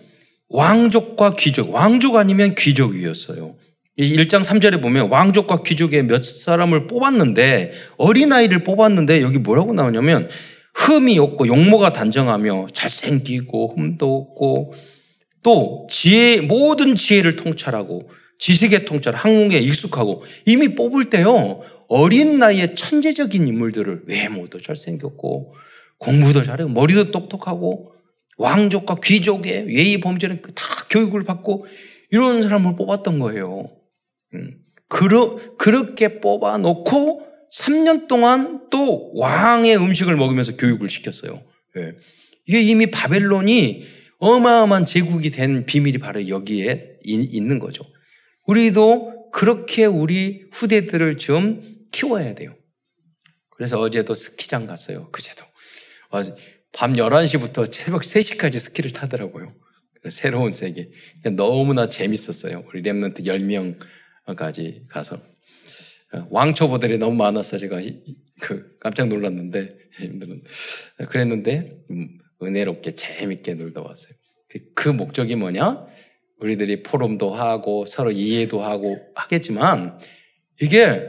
왕족과 0.48 1.34
귀족, 1.34 1.72
왕족 1.72 2.16
아니면 2.16 2.54
귀족이었어요. 2.56 3.54
1장 3.98 4.42
3절에 4.42 4.80
보면 4.80 5.10
왕족과 5.10 5.62
귀족의 5.62 6.04
몇 6.04 6.24
사람을 6.24 6.86
뽑았는데 6.86 7.72
어린아이를 7.98 8.64
뽑았는데 8.64 9.20
여기 9.20 9.38
뭐라고 9.38 9.72
나오냐면 9.74 10.28
흠이 10.74 11.18
없고 11.18 11.46
용모가 11.46 11.92
단정하며 11.92 12.68
잘생기고 12.72 13.74
흠도 13.74 14.16
없고 14.16 14.74
또 15.42 15.86
지혜 15.90 16.40
모든 16.40 16.94
지혜를 16.94 17.36
통찰하고 17.36 18.10
지식의 18.40 18.86
통찰, 18.86 19.14
항공에 19.14 19.58
익숙하고 19.58 20.24
이미 20.46 20.74
뽑을 20.74 21.10
때요 21.10 21.60
어린 21.88 22.38
나이에 22.38 22.74
천재적인 22.74 23.46
인물들을 23.46 24.04
외모도 24.06 24.60
잘생겼고 24.60 25.54
공부도 25.98 26.42
잘하고 26.42 26.70
머리도 26.70 27.10
똑똑하고 27.10 27.92
왕족과 28.38 28.96
귀족의 29.04 29.66
예의 29.76 30.00
범죄는 30.00 30.40
다 30.40 30.64
교육을 30.88 31.24
받고 31.24 31.66
이런 32.10 32.42
사람을 32.42 32.76
뽑았던 32.76 33.18
거예요. 33.18 33.70
음. 34.34 34.56
그러, 34.88 35.36
그렇게 35.58 36.20
뽑아놓고 36.20 37.22
3년 37.52 38.08
동안 38.08 38.68
또 38.70 39.12
왕의 39.14 39.76
음식을 39.76 40.16
먹으면서 40.16 40.56
교육을 40.56 40.88
시켰어요. 40.88 41.42
예. 41.76 41.92
이게 42.46 42.60
이미 42.60 42.90
바벨론이 42.90 43.84
어마어마한 44.18 44.86
제국이 44.86 45.30
된 45.30 45.66
비밀이 45.66 45.98
바로 45.98 46.26
여기에 46.28 46.98
있는 47.04 47.58
거죠. 47.58 47.84
우리도 48.50 49.30
그렇게 49.30 49.84
우리 49.84 50.48
후대들을 50.52 51.18
좀 51.18 51.62
키워야 51.92 52.34
돼요. 52.34 52.56
그래서 53.50 53.78
어제도 53.78 54.14
스키장 54.14 54.66
갔어요. 54.66 55.08
그제도. 55.12 55.44
밤 56.72 56.92
11시부터 56.94 57.72
새벽 57.72 58.02
3시까지 58.02 58.58
스키를 58.58 58.90
타더라고요. 58.90 59.46
새로운 60.10 60.50
세계. 60.50 60.90
너무나 61.36 61.88
재밌었어요. 61.88 62.64
우리 62.68 62.82
랩런트 62.82 63.24
10명까지 64.26 64.88
가서. 64.88 65.20
왕초보들이 66.30 66.98
너무 66.98 67.14
많아서 67.14 67.56
제가 67.56 67.80
그 68.40 68.76
깜짝 68.80 69.06
놀랐는데, 69.06 69.76
그랬는데, 71.08 71.68
음, 71.90 72.18
은혜롭게 72.42 72.96
재밌게 72.96 73.54
놀다 73.54 73.82
왔어요. 73.82 74.12
그, 74.48 74.58
그 74.74 74.88
목적이 74.88 75.36
뭐냐? 75.36 75.86
우리들이 76.40 76.82
포럼도 76.82 77.34
하고 77.34 77.84
서로 77.86 78.10
이해도 78.10 78.62
하고 78.62 78.98
하겠지만 79.14 79.98
이게 80.60 81.06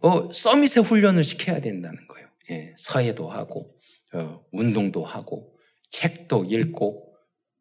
어, 0.00 0.32
서밋의 0.32 0.82
훈련을 0.82 1.24
시켜야 1.24 1.60
된다는 1.60 1.96
거예요. 2.08 2.26
예, 2.50 2.74
서예도 2.76 3.28
하고 3.28 3.74
어, 4.14 4.42
운동도 4.52 5.04
하고 5.04 5.54
책도 5.90 6.46
읽고 6.46 7.14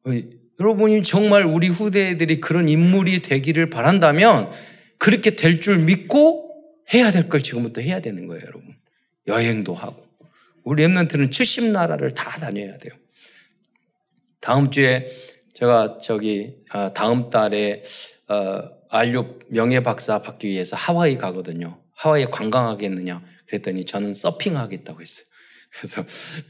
어, 0.06 0.12
여러분이 0.60 1.04
정말 1.04 1.44
우리 1.46 1.68
후대들이 1.68 2.40
그런 2.40 2.70
인물이 2.70 3.22
되기를 3.22 3.70
바란다면 3.70 4.52
그렇게 4.98 5.36
될 5.36 5.60
줄 5.60 5.80
믿고 5.80 6.50
해야 6.94 7.12
될 7.12 7.30
걸 7.30 7.42
지금부터 7.42 7.82
해야 7.82 8.00
되는 8.02 8.28
거예요, 8.28 8.42
여러분. 8.46 8.76
여행도 9.28 9.74
하고. 9.74 10.06
우리 10.64 10.84
랩런트는 10.86 11.32
70 11.32 11.72
나라를 11.72 12.12
다 12.12 12.32
다녀야 12.38 12.78
돼요. 12.78 12.94
다음 14.40 14.70
주에 14.72 15.08
제가 15.62 16.00
저기 16.00 16.58
아, 16.72 16.92
다음 16.92 17.30
달에 17.30 17.84
안료 18.90 19.38
명예 19.48 19.82
박사 19.82 20.20
받기 20.20 20.48
위해서 20.48 20.76
하와이 20.76 21.20
가거든요. 21.20 21.84
하와이 21.94 22.26
관광하겠느냐? 22.26 23.24
그랬더니 23.46 23.86
저는 23.86 24.16
서핑하겠다고 24.16 25.00
했어요. 25.00 25.28
그래서 25.78 26.04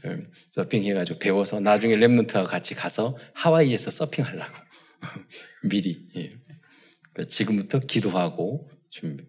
음, 0.06 0.32
서핑 0.50 0.84
해가지고 0.84 1.18
배워서 1.18 1.60
나중에 1.60 1.94
랩런트와 1.96 2.46
같이 2.46 2.74
가서 2.74 3.18
하와이에서 3.34 3.90
서핑하려고 3.90 4.50
미리 5.68 6.06
예. 6.16 6.32
지금부터 7.28 7.80
기도하고 7.80 8.70
준비. 8.88 9.24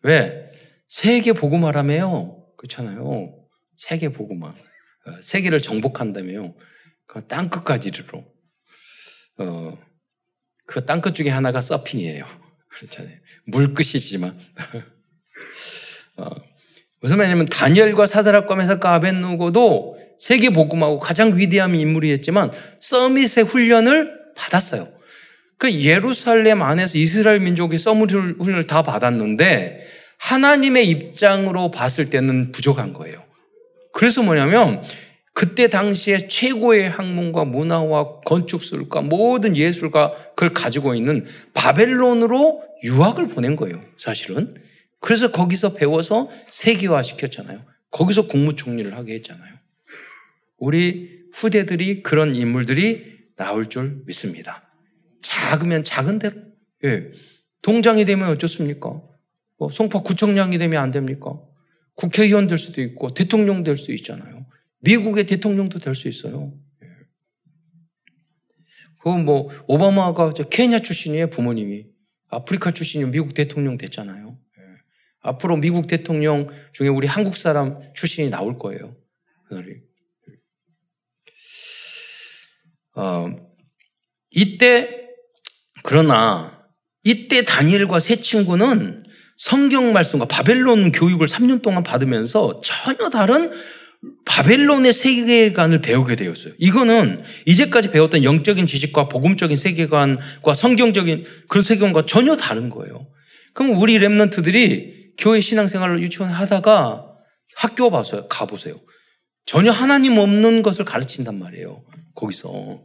왜 0.00 0.50
세계 0.88 1.34
복음화라며요? 1.34 2.46
그렇잖아요. 2.56 3.46
세계 3.76 4.08
복음화. 4.08 4.48
어, 4.48 5.20
세계를 5.20 5.60
정복한다며요. 5.60 6.54
그 7.06 7.28
땅 7.28 7.50
끝까지 7.50 7.90
이르러. 7.90 8.31
어, 9.38 9.76
그 10.66 10.84
땅끝 10.84 11.14
중에 11.14 11.28
하나가 11.28 11.60
서핑이에요. 11.60 12.24
그렇잖아요. 12.68 13.16
물끝이지만. 13.46 14.38
어, 16.18 16.30
무슨 17.00 17.16
말이냐면 17.16 17.46
다니엘과 17.46 18.06
사드락과 18.06 18.54
메사카 18.54 18.94
아벤누고도 18.94 19.98
세계 20.18 20.50
복음하고 20.50 21.00
가장 21.00 21.36
위대한 21.36 21.74
인물이었지만 21.74 22.52
서밋의 22.80 23.44
훈련을 23.44 24.12
받았어요. 24.36 24.92
그 25.58 25.72
예루살렘 25.72 26.62
안에서 26.62 26.98
이스라엘 26.98 27.40
민족이 27.40 27.78
서밋 27.78 28.12
훈련을 28.12 28.66
다 28.66 28.82
받았는데 28.82 29.80
하나님의 30.18 30.88
입장으로 30.88 31.70
봤을 31.72 32.08
때는 32.08 32.52
부족한 32.52 32.92
거예요. 32.92 33.24
그래서 33.92 34.22
뭐냐면 34.22 34.82
그때 35.34 35.68
당시에 35.68 36.28
최고의 36.28 36.90
학문과 36.90 37.44
문화와 37.44 38.20
건축술과 38.20 39.02
모든 39.02 39.56
예술가 39.56 40.12
그걸 40.30 40.52
가지고 40.52 40.94
있는 40.94 41.24
바벨론으로 41.54 42.62
유학을 42.84 43.28
보낸 43.28 43.56
거예요. 43.56 43.82
사실은. 43.96 44.54
그래서 45.00 45.32
거기서 45.32 45.74
배워서 45.74 46.28
세계화 46.48 47.02
시켰잖아요. 47.02 47.64
거기서 47.90 48.26
국무총리를 48.28 48.94
하게 48.94 49.14
했잖아요. 49.14 49.54
우리 50.58 51.22
후대들이 51.32 52.02
그런 52.02 52.34
인물들이 52.34 53.12
나올 53.36 53.68
줄 53.68 54.02
믿습니다. 54.06 54.62
작으면 55.22 55.82
작은 55.82 56.18
대로. 56.18 56.34
예. 56.84 57.10
동장이 57.62 58.04
되면 58.04 58.28
어쩌습니까? 58.28 59.00
뭐 59.58 59.68
송파 59.68 60.02
구청장이 60.02 60.58
되면 60.58 60.82
안 60.82 60.90
됩니까? 60.90 61.40
국회의원 61.94 62.46
될 62.46 62.58
수도 62.58 62.82
있고 62.82 63.14
대통령 63.14 63.62
될 63.62 63.76
수 63.76 63.92
있잖아요. 63.92 64.41
미국의 64.82 65.26
대통령도 65.26 65.78
될 65.78 65.94
수 65.94 66.08
있어요. 66.08 66.52
예. 66.82 66.88
그건 68.98 69.24
뭐 69.24 69.48
오바마가 69.66 70.32
케냐 70.50 70.80
출신이에요 70.80 71.30
부모님이 71.30 71.86
아프리카 72.28 72.70
출신이 72.70 73.04
미국 73.06 73.34
대통령 73.34 73.78
됐잖아요. 73.78 74.38
예. 74.58 74.62
앞으로 75.20 75.56
미국 75.56 75.86
대통령 75.86 76.48
중에 76.72 76.88
우리 76.88 77.06
한국 77.06 77.36
사람 77.36 77.80
출신이 77.94 78.30
나올 78.30 78.58
거예요. 78.58 78.96
어, 82.94 83.28
이때 84.30 85.08
그러나 85.82 86.66
이때 87.04 87.42
다니엘과 87.42 87.98
세 88.00 88.16
친구는 88.16 89.04
성경 89.36 89.92
말씀과 89.92 90.26
바벨론 90.26 90.92
교육을 90.92 91.26
3년 91.26 91.62
동안 91.62 91.82
받으면서 91.82 92.60
전혀 92.62 93.10
다른 93.10 93.50
바벨론의 94.24 94.92
세계관을 94.92 95.80
배우게 95.80 96.16
되었어요. 96.16 96.54
이거는 96.58 97.22
이제까지 97.46 97.90
배웠던 97.90 98.24
영적인 98.24 98.66
지식과 98.66 99.08
복음적인 99.08 99.56
세계관과 99.56 100.54
성경적인 100.54 101.24
그런 101.48 101.62
세계관과 101.62 102.06
전혀 102.06 102.36
다른 102.36 102.68
거예요. 102.68 103.06
그럼 103.54 103.80
우리 103.80 103.98
랩런트들이 103.98 105.16
교회 105.18 105.40
신앙생활을 105.40 106.02
유치원 106.02 106.30
하다가 106.30 107.06
학교 107.56 107.90
봐서요. 107.90 108.26
가보세요. 108.28 108.80
전혀 109.44 109.70
하나님 109.70 110.18
없는 110.18 110.62
것을 110.62 110.84
가르친단 110.84 111.38
말이에요. 111.38 111.84
거기서. 112.14 112.80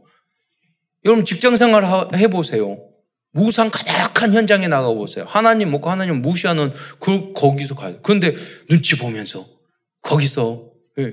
여러분 1.04 1.24
직장 1.24 1.56
생활 1.56 1.84
해보세요. 2.14 2.78
무상 3.32 3.70
가득한 3.70 4.34
현장에 4.34 4.68
나가보세요. 4.68 5.24
하나님 5.26 5.70
먹고 5.70 5.90
하나님 5.90 6.22
무시하는 6.22 6.72
그, 6.98 7.32
거기서 7.32 7.74
가요. 7.74 7.98
그런데 8.02 8.34
눈치 8.68 8.98
보면서, 8.98 9.46
거기서, 10.02 10.64
예, 10.64 10.67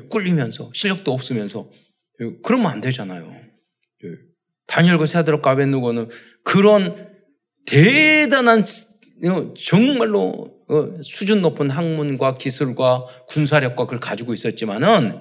꿀리면서, 0.09 0.71
실력도 0.73 1.11
없으면서, 1.13 1.69
예, 2.21 2.31
그러면 2.43 2.71
안 2.71 2.81
되잖아요. 2.81 3.31
예. 4.03 4.09
다니엘과 4.67 5.05
세아드락과 5.05 5.51
아벤누고는 5.51 6.09
그런 6.43 7.13
대단한, 7.65 8.61
어, 8.61 9.53
정말로 9.53 10.55
어, 10.67 11.01
수준 11.03 11.41
높은 11.41 11.69
학문과 11.69 12.37
기술과 12.37 13.05
군사력과 13.27 13.85
그걸 13.85 13.99
가지고 13.99 14.33
있었지만은, 14.33 15.19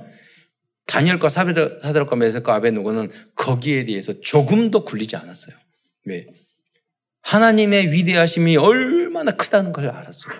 다니엘과 0.87 1.29
사드락과 1.29 2.17
메섹과 2.17 2.55
아벤누고는 2.55 3.11
거기에 3.35 3.85
대해서 3.85 4.21
조금도 4.21 4.85
굴리지 4.85 5.17
않았어요. 5.17 5.57
왜? 6.07 6.27
하나님의 7.23 7.91
위대하심이 7.91 8.57
얼마나 8.57 9.33
크다는 9.33 9.73
걸 9.73 9.89
알았어요. 9.89 10.35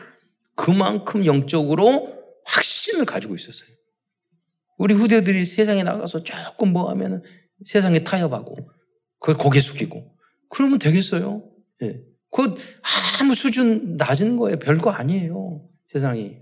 그만큼 0.55 1.25
영적으로 1.25 2.23
확신을 2.45 3.07
가지고 3.07 3.35
있었어요. 3.35 3.69
우리 4.77 4.95
후대들이 4.95 5.45
세상에 5.45 5.83
나가서 5.83 6.23
조금 6.25 6.73
뭐 6.73 6.91
하면 6.91 7.23
세상에 7.65 8.03
타협하고, 8.05 8.55
그 9.21 9.37
고개 9.37 9.61
숙이고, 9.61 10.15
그러면 10.49 10.79
되겠어요? 10.79 11.43
예. 11.83 12.01
그 12.31 12.55
아무 13.21 13.35
수준 13.35 13.97
낮은 13.97 14.37
거예요. 14.37 14.59
별거 14.59 14.91
아니에요. 14.91 15.69
세상이. 15.87 16.39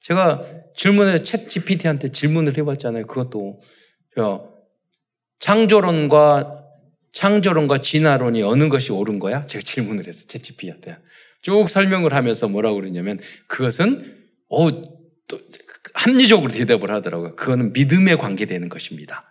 제가 0.00 0.44
질문에 0.74 1.18
챗 1.18 1.48
GPT한테 1.48 2.08
질문을 2.08 2.58
해봤잖아요. 2.58 3.06
그것도. 3.06 3.60
창조론과 5.38 6.66
창조론과 7.12 7.80
진화론이 7.80 8.42
어느 8.42 8.68
것이 8.68 8.92
옳은 8.92 9.18
거야? 9.18 9.46
제가 9.46 9.62
질문을 9.62 10.06
했어. 10.06 10.26
채치피한테. 10.26 10.98
쭉 11.42 11.68
설명을 11.68 12.12
하면서 12.12 12.48
뭐라고 12.48 12.76
그러냐면 12.76 13.18
그것은 13.46 14.28
어, 14.48 14.70
또 15.26 15.38
합리적으로 16.00 16.50
대답을 16.50 16.90
하더라고요. 16.90 17.36
그거는 17.36 17.72
믿음에 17.74 18.16
관계되는 18.16 18.70
것입니다. 18.70 19.24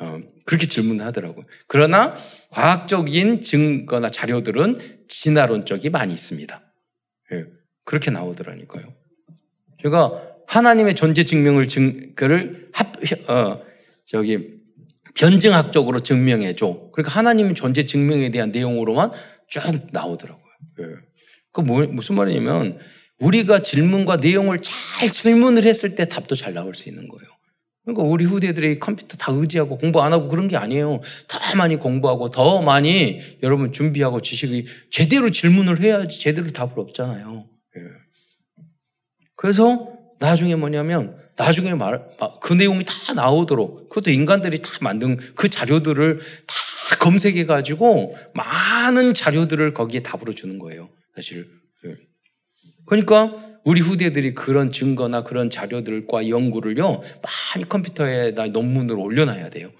어, 0.00 0.16
그렇게 0.44 0.66
질문을 0.66 1.04
하더라고요. 1.06 1.46
그러나 1.68 2.14
과학적인 2.50 3.40
증거나 3.40 4.08
자료들은 4.08 4.78
진화론 5.08 5.64
쪽이 5.64 5.90
많이 5.90 6.12
있습니다. 6.12 6.62
예, 7.32 7.44
그렇게 7.84 8.10
나오더라니까요. 8.10 8.94
제가 9.82 10.22
하나님의 10.48 10.94
존재 10.96 11.24
증명을 11.24 11.68
증거를 11.68 12.70
합, 12.72 12.96
어, 13.28 13.62
저기 14.04 14.58
변증학적으로 15.14 16.00
증명해 16.00 16.54
줘. 16.54 16.90
그러니까 16.92 17.16
하나님 17.16 17.54
존재 17.54 17.86
증명에 17.86 18.30
대한 18.30 18.50
내용으로만 18.50 19.12
쭉 19.48 19.62
나오더라고요. 19.92 20.44
예. 20.80 20.84
그 21.52 21.60
뭐, 21.60 21.86
무슨 21.86 22.16
말이냐면 22.16 22.78
우리가 23.20 23.62
질문과 23.62 24.16
내용을 24.16 24.60
잘 24.62 25.10
질문을 25.10 25.64
했을 25.64 25.94
때 25.94 26.06
답도 26.06 26.36
잘 26.36 26.54
나올 26.54 26.74
수 26.74 26.88
있는 26.88 27.08
거예요. 27.08 27.28
그러니까 27.84 28.04
우리 28.04 28.26
후대들이 28.26 28.78
컴퓨터 28.78 29.16
다 29.16 29.32
의지하고 29.32 29.78
공부 29.78 30.02
안 30.02 30.12
하고 30.12 30.28
그런 30.28 30.46
게 30.46 30.56
아니에요. 30.56 31.00
더 31.26 31.56
많이 31.56 31.76
공부하고 31.76 32.30
더 32.30 32.60
많이 32.60 33.20
여러분 33.42 33.72
준비하고 33.72 34.20
지식이 34.20 34.66
제대로 34.90 35.30
질문을 35.30 35.80
해야지 35.80 36.20
제대로 36.20 36.50
답을 36.50 36.72
없잖아요. 36.76 37.46
예. 37.76 37.80
그래서 39.36 39.88
나중에 40.18 40.54
뭐냐면 40.54 41.16
나중에 41.36 41.74
말, 41.74 42.04
그 42.42 42.52
내용이 42.52 42.84
다 42.84 43.14
나오도록 43.14 43.88
그것도 43.88 44.10
인간들이 44.10 44.60
다 44.60 44.70
만든 44.82 45.16
그 45.34 45.48
자료들을 45.48 46.18
다 46.18 46.96
검색해가지고 47.00 48.16
많은 48.34 49.14
자료들을 49.14 49.72
거기에 49.72 50.02
답으로 50.02 50.34
주는 50.34 50.58
거예요. 50.58 50.90
사실. 51.14 51.57
예. 52.88 53.02
그러니까 53.02 53.60
우리 53.64 53.80
후대들이 53.80 54.34
그런 54.34 54.72
증거나 54.72 55.22
그런 55.24 55.50
자료들과 55.50 56.28
연구를요, 56.28 57.02
많이 57.54 57.68
컴퓨터에다 57.68 58.46
논문으로 58.46 59.02
올려놔야 59.02 59.50
돼요. 59.50 59.72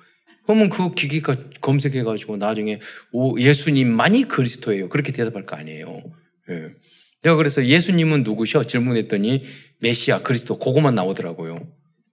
그러면 0.44 0.68
그 0.68 0.94
기기가 0.94 1.36
검색해가지고 1.60 2.38
나중에 2.38 2.80
오, 3.12 3.38
예수님만이 3.38 4.24
그리스도예요. 4.24 4.88
그렇게 4.88 5.12
대답할 5.12 5.46
거 5.46 5.56
아니에요. 5.56 6.02
예. 6.50 6.70
내가 7.22 7.36
그래서 7.36 7.64
예수님은 7.64 8.22
누구셔? 8.22 8.64
질문했더니 8.64 9.44
메시아, 9.80 10.22
그리스도, 10.22 10.58
그거만 10.58 10.94
나오더라고요. 10.94 11.66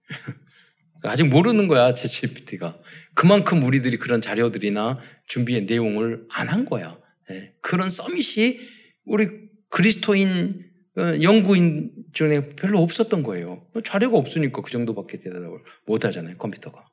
아직 1.02 1.24
모르는 1.28 1.68
거야, 1.68 1.94
제치PT가. 1.94 2.78
그만큼 3.14 3.62
우리들이 3.62 3.96
그런 3.96 4.20
자료들이나 4.20 4.98
준비의 5.26 5.64
내용을 5.66 6.24
안 6.30 6.48
한 6.48 6.64
거야. 6.64 6.98
네. 7.28 7.52
그런 7.60 7.90
서밋이 7.90 8.58
우리 9.04 9.28
그리스도인 9.70 10.60
어, 10.60 10.75
연구인 10.96 11.90
중에 12.12 12.50
별로 12.56 12.80
없었던 12.80 13.22
거예요. 13.22 13.66
자료가 13.84 14.16
없으니까 14.16 14.62
그 14.62 14.70
정도밖에 14.70 15.18
대답을 15.18 15.58
못 15.86 16.04
하잖아요, 16.04 16.36
컴퓨터가. 16.38 16.86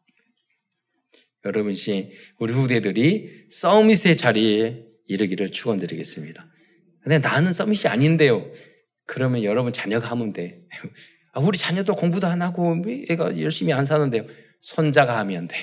여러분, 1.46 1.74
씨, 1.74 2.12
우리 2.40 2.54
후대들이 2.54 3.48
서밋의 3.50 4.18
자리에 4.18 4.86
이르기를 5.08 5.52
축원드리겠습니다. 5.52 6.48
근데 7.02 7.20
나는 7.20 7.52
서밋이 7.52 7.88
아닌데요. 7.88 8.50
그러면 9.06 9.44
여러분 9.44 9.74
자녀가 9.74 10.10
하면 10.12 10.32
돼. 10.34 10.64
아, 11.34 11.40
우리 11.40 11.58
자녀도 11.58 11.96
공부도 11.96 12.28
안 12.28 12.42
하고 12.42 12.82
애가 13.10 13.40
열심히 13.42 13.74
안 13.74 13.86
사는데요. 13.86 14.26
손자가 14.62 15.18
하면 15.20 15.48
돼. 15.48 15.58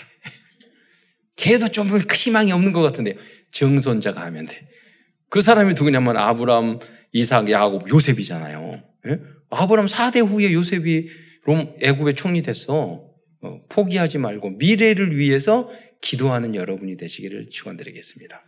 걔도 1.36 1.68
좀 1.68 1.88
희망이 1.98 2.52
없는 2.52 2.72
것 2.72 2.82
같은데요. 2.82 3.14
정손자가 3.50 4.20
하면 4.26 4.46
돼. 4.46 4.68
그 5.30 5.40
사람이 5.40 5.74
누구냐면 5.74 6.16
아브람, 6.16 6.80
이삭, 7.12 7.50
야곱, 7.50 7.88
요셉이잖아요. 7.90 8.82
예? 9.08 9.18
아브람 9.50 9.86
4대 9.86 10.26
후에 10.26 10.52
요셉이 10.52 11.08
롬 11.44 11.74
애굽의 11.82 12.14
총리 12.14 12.42
됐어. 12.42 13.04
어, 13.42 13.60
포기하지 13.68 14.18
말고 14.18 14.50
미래를 14.50 15.16
위해서 15.16 15.70
기도하는 16.02 16.54
여러분이 16.54 16.96
되시기를 16.96 17.48
축원드리겠습니다. 17.50 18.42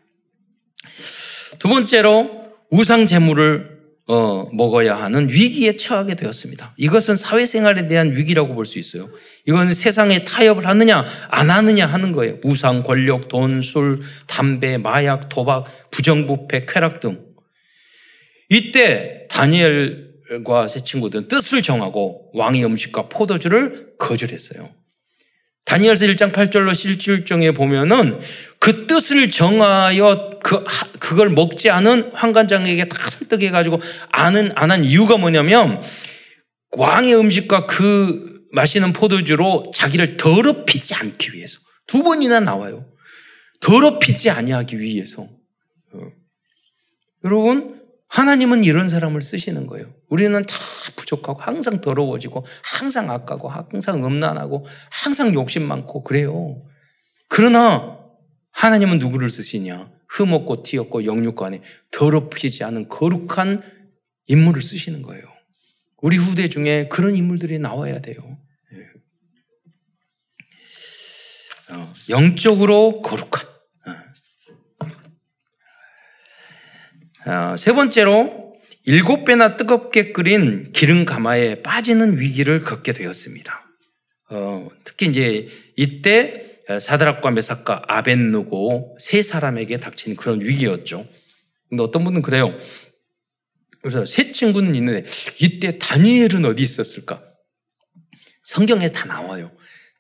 두 1.59 1.69
번째로 1.69 2.43
우상 2.71 3.07
제물을 3.07 3.73
어, 4.09 4.49
먹어야 4.53 4.97
하는 4.97 5.29
위기에 5.29 5.77
처하게 5.77 6.15
되었습니다. 6.15 6.75
이것은 6.77 7.17
사회생활에 7.17 7.87
대한 7.87 8.17
위기라고 8.17 8.55
볼 8.55 8.67
수 8.67 8.79
있어요. 8.79 9.09
이것은 9.47 9.75
세상에 9.75 10.25
타협을 10.25 10.67
하느냐 10.67 11.07
안 11.29 11.51
하느냐 11.51 11.87
하는 11.87 12.13
거예요. 12.13 12.39
우상, 12.45 12.83
권력, 12.83 13.29
돈, 13.29 13.63
술, 13.63 14.01
담배, 14.27 14.77
마약, 14.77 15.29
도박, 15.29 15.67
부정부패, 15.91 16.67
쾌락 16.67 17.01
등. 17.01 17.32
이때 18.53 19.27
다니엘과 19.31 20.69
세 20.69 20.85
친구들은 20.85 21.29
뜻을 21.29 21.63
정하고 21.63 22.31
왕의 22.35 22.63
음식과 22.67 23.09
포도주를 23.09 23.95
거절했어요. 23.99 24.69
다니엘서 25.65 26.05
1장 26.07 26.33
8절로 26.33 26.75
실질정에 26.75 27.53
보면은 27.53 28.21
그 28.59 28.87
뜻을 28.87 29.31
정하여 29.31 30.39
그, 30.45 30.65
그걸 30.99 31.31
먹지 31.31 31.71
않은 31.71 32.11
환관장에게 32.13 32.89
다 32.89 32.99
설득해가지고 33.09 33.81
아는, 34.11 34.53
안한 34.55 34.85
이유가 34.85 35.17
뭐냐면 35.17 35.81
왕의 36.73 37.17
음식과 37.17 37.67
그 37.67 38.43
마시는 38.53 38.93
포도주로 38.93 39.71
자기를 39.75 40.19
더럽히지 40.19 40.95
않기 40.95 41.33
위해서. 41.33 41.59
두 41.87 42.03
번이나 42.03 42.41
나와요. 42.41 42.87
더럽히지 43.61 44.29
아니하기 44.29 44.79
위해서. 44.79 45.23
어. 45.23 46.01
여러분, 47.25 47.82
하나님은 48.13 48.65
이런 48.65 48.91
사람을 48.91 49.23
쓰시는 49.23 49.67
거예요. 49.67 49.87
우리는 50.09 50.43
다 50.45 50.55
부족하고 50.97 51.41
항상 51.41 51.81
더러워지고 51.81 52.45
항상 52.63 53.11
악하고 53.11 53.49
항상 53.49 54.05
음란하고 54.05 54.67
항상 54.91 55.33
욕심 55.33 55.67
많고 55.67 56.05
그래요. 56.05 56.63
그러나 57.29 57.99
하나님은 58.51 58.99
누구를 58.99 59.31
쓰시냐? 59.31 59.91
흠없고 60.09 60.63
티없고 60.63 61.07
영육간에 61.07 61.63
더럽히지 61.91 62.65
않은 62.65 62.91
거룩한 62.91 63.63
인물을 64.27 64.61
쓰시는 64.61 65.01
거예요. 65.01 65.25
우리 66.03 66.19
후대 66.19 66.51
중에 66.51 66.89
그런 66.89 67.17
인물들이 67.17 67.59
나와야 67.59 68.03
돼요. 68.03 68.17
예. 68.75 68.89
어, 71.75 71.95
영적으로 72.11 73.01
거룩한 73.01 73.47
어, 73.87 74.87
세 77.59 77.73
번째로 77.73 78.57
일곱 78.85 79.25
배나 79.25 79.57
뜨겁게 79.57 80.13
끓인 80.13 80.73
기름 80.73 81.05
가마에 81.05 81.63
빠지는 81.63 82.19
위기를 82.19 82.59
겪게 82.59 82.93
되었습니다. 82.93 83.63
어, 84.31 84.69
특히 84.85 85.07
이제 85.07 85.47
이때 85.77 86.61
사드락과 86.81 87.31
메삭과 87.31 87.83
아벤누고 87.87 88.97
세 89.01 89.23
사람에게 89.23 89.79
닥친 89.79 90.17
그런 90.17 90.41
위기였죠. 90.41 91.07
근데 91.69 91.83
어떤 91.83 92.05
분은 92.05 92.23
그래요. 92.23 92.57
그래서 93.83 94.07
세 94.07 94.33
친구는 94.33 94.75
있는데 94.75 95.05
이때 95.41 95.79
다니엘은 95.79 96.45
어디 96.45 96.63
있었을까? 96.63 97.23
성경에 98.45 98.89
다 98.91 99.07
나와요. 99.07 99.53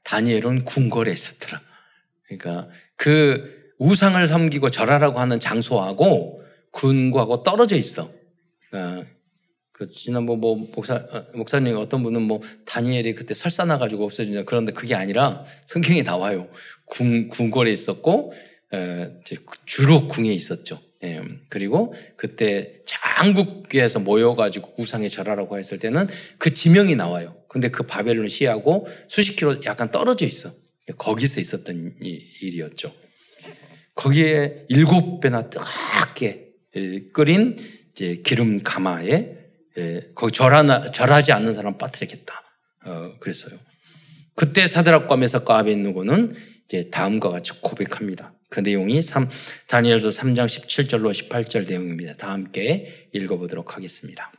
다니엘은 0.04 0.64
궁궐에 0.64 1.12
있었더라. 1.12 1.60
그러니까 2.26 2.68
그 2.96 3.72
우상을 3.78 4.24
섬기고 4.26 4.70
절하라고 4.70 5.20
하는 5.20 5.38
장소하고 5.40 6.41
군구하고 6.72 7.42
떨어져 7.42 7.76
있어. 7.76 8.10
어, 8.72 9.04
그 9.72 9.90
지난번 9.90 10.40
뭐 10.40 10.56
목사 10.56 10.94
어, 10.94 11.24
목사님 11.34 11.76
어떤 11.76 12.02
분은 12.02 12.22
뭐 12.22 12.40
다니엘이 12.66 13.14
그때 13.14 13.34
설사 13.34 13.64
나 13.64 13.78
가지고 13.78 14.04
없어지냐 14.04 14.42
그런데 14.44 14.72
그게 14.72 14.94
아니라 14.94 15.44
성경에 15.66 16.02
나와요. 16.02 16.48
궁 16.86 17.28
궁궐에 17.28 17.70
있었고 17.70 18.32
에, 18.74 19.10
주로 19.66 20.08
궁에 20.08 20.32
있었죠. 20.32 20.80
예, 21.04 21.20
그리고 21.48 21.94
그때 22.16 22.74
장국에서 22.86 23.98
모여가지고 23.98 24.74
우상에 24.78 25.08
절하라고 25.08 25.58
했을 25.58 25.78
때는 25.78 26.06
그 26.38 26.54
지명이 26.54 26.94
나와요. 26.94 27.36
근데 27.48 27.68
그 27.68 27.82
바벨론 27.82 28.28
시하고 28.28 28.86
수십 29.08 29.34
킬로 29.36 29.62
약간 29.64 29.90
떨어져 29.90 30.26
있어. 30.26 30.50
거기서 30.96 31.40
있었던 31.40 31.96
일이었죠. 32.40 32.92
거기에 33.94 34.66
일곱 34.68 35.20
배나 35.20 35.50
뜨겁게 35.50 36.51
끓인 37.12 37.56
이제 37.92 38.22
기름 38.24 38.62
가마에 38.62 39.36
거기 40.14 40.32
절하나, 40.32 40.84
절하지 40.84 41.32
않는 41.32 41.54
사람 41.54 41.78
빠뜨리겠다. 41.78 42.42
어, 42.84 43.18
그랬어요. 43.20 43.58
그때 44.34 44.66
사드락과 44.66 45.16
메삭과 45.16 45.58
아벤누고는 45.58 46.34
이제 46.66 46.90
다음과 46.90 47.30
같이 47.30 47.52
고백합니다. 47.60 48.34
그 48.48 48.60
내용이 48.60 49.00
3, 49.00 49.28
다니엘서 49.66 50.08
3장 50.10 50.46
17절로 50.46 51.10
18절 51.28 51.68
내용입니다. 51.68 52.14
다 52.16 52.30
함께 52.30 53.08
읽어보도록 53.12 53.76
하겠습니다. 53.76 54.32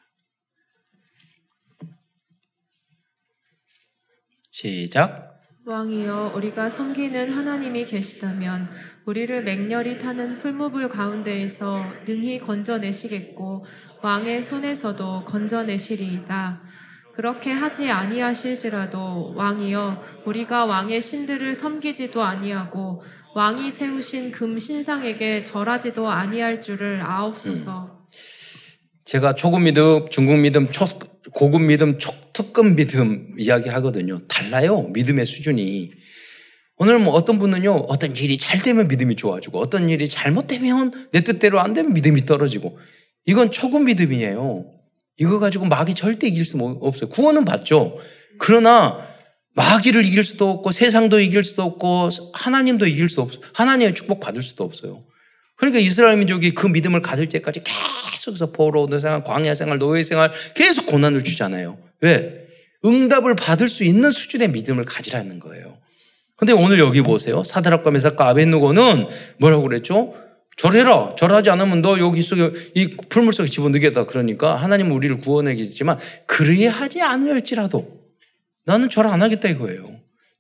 시작. 4.52 5.33
왕이여 5.66 6.34
우리가 6.36 6.70
섬기는 6.70 7.32
하나님이 7.32 7.86
계시다면 7.86 8.70
우리를 9.06 9.44
맹렬히 9.46 9.98
타는 9.98 10.38
풀무불 10.38 10.90
가운데에서 10.90 11.82
능히 12.06 12.40
건져내시겠고 12.40 13.66
왕의 14.02 14.42
손에서도 14.42 15.24
건져내시리이다. 15.24 16.62
그렇게 17.14 17.52
하지 17.54 17.90
아니하실지라도 17.90 19.36
왕이여 19.38 20.04
우리가 20.26 20.66
왕의 20.66 21.00
신들을 21.00 21.54
섬기지도 21.54 22.22
아니하고 22.22 23.02
왕이 23.34 23.72
세우신 23.72 24.32
금 24.32 24.60
신상에게 24.60 25.44
절하지도 25.44 26.10
아니할 26.10 26.62
줄을 26.62 27.02
아옵소서. 27.02 27.84
음. 27.86 28.04
제가 29.06 29.36
초급 29.36 29.62
믿음, 29.62 30.10
중급 30.10 30.40
믿음, 30.40 30.70
초, 30.72 30.88
고급 31.34 31.64
믿음, 31.64 31.98
초, 31.98 32.14
특급 32.32 32.76
믿음 32.76 33.36
이야기 33.38 33.70
하거든요. 33.70 34.22
달라요. 34.28 34.84
믿음의 34.94 35.26
수준이. 35.26 35.92
오늘 36.78 37.00
뭐 37.00 37.14
어떤 37.14 37.40
분은요, 37.40 37.86
어떤 37.88 38.16
일이 38.16 38.38
잘 38.38 38.60
되면 38.60 38.88
믿음이 38.88 39.16
좋아지고, 39.16 39.60
어떤 39.60 39.90
일이 39.90 40.10
잘못되면 40.10 41.10
내 41.12 41.22
뜻대로 41.22 41.60
안 41.60 41.74
되면 41.74 41.94
믿음이 41.94 42.26
떨어지고, 42.26 42.78
이건 43.26 43.52
초급 43.52 43.84
믿음이에요. 43.84 44.66
이거 45.18 45.40
가지고 45.40 45.66
마귀 45.66 45.94
절대 45.94 46.28
이길 46.28 46.44
수 46.46 46.58
없어요. 46.58 47.10
구원은 47.10 47.46
받죠. 47.46 47.98
그러나 48.40 49.06
마귀를 49.56 50.06
이길 50.06 50.24
수도 50.24 50.50
없고, 50.50 50.72
세상도 50.72 51.20
이길 51.20 51.44
수도 51.44 51.64
없고, 51.64 52.10
하나님도 52.34 52.88
이길 52.88 53.08
수 53.08 53.22
없어. 53.22 53.40
하나님의 53.54 53.94
축복 53.94 54.20
받을 54.20 54.42
수도 54.42 54.64
없어요. 54.64 55.04
그러니까 55.56 55.80
이스라엘 55.80 56.18
민족이 56.18 56.52
그 56.52 56.68
믿음을 56.68 57.02
가질 57.02 57.30
때까지 57.30 57.62
계속해서 57.64 58.52
포로노 58.52 59.00
생활, 59.00 59.24
광야 59.24 59.56
생활, 59.56 59.78
노예 59.78 60.04
생활 60.04 60.32
계속 60.56 60.88
고난을 60.88 61.24
주잖아요. 61.24 61.78
왜? 62.02 62.48
응답을 62.86 63.36
받을 63.36 63.68
수 63.68 63.84
있는 63.84 64.12
수준의 64.12 64.50
믿음을 64.50 64.84
가지라는 64.86 65.40
거예요. 65.40 65.78
근데 66.36 66.52
오늘 66.52 66.80
여기 66.80 67.02
보세요. 67.02 67.44
사드락과 67.44 67.92
메삭과 67.92 68.28
아벤누고는 68.30 69.08
뭐라고 69.40 69.64
그랬죠? 69.64 70.14
절해라. 70.58 71.16
절하지 71.18 71.50
않으면 71.52 71.82
너 71.82 71.98
여기 72.00 72.22
속에 72.22 72.52
이 72.76 72.98
풀물 73.10 73.34
속에 73.34 73.50
집어넣겠다. 73.50 74.06
그러니까 74.06 74.56
하나님은 74.56 74.92
우리를 74.92 75.20
구원하겠지만 75.20 75.98
그리해 76.28 76.68
하지 76.68 77.02
않을지라도 77.02 77.88
나는 78.66 78.90
절 78.90 79.06
안 79.06 79.22
하겠다 79.22 79.48
이거예요. 79.50 79.96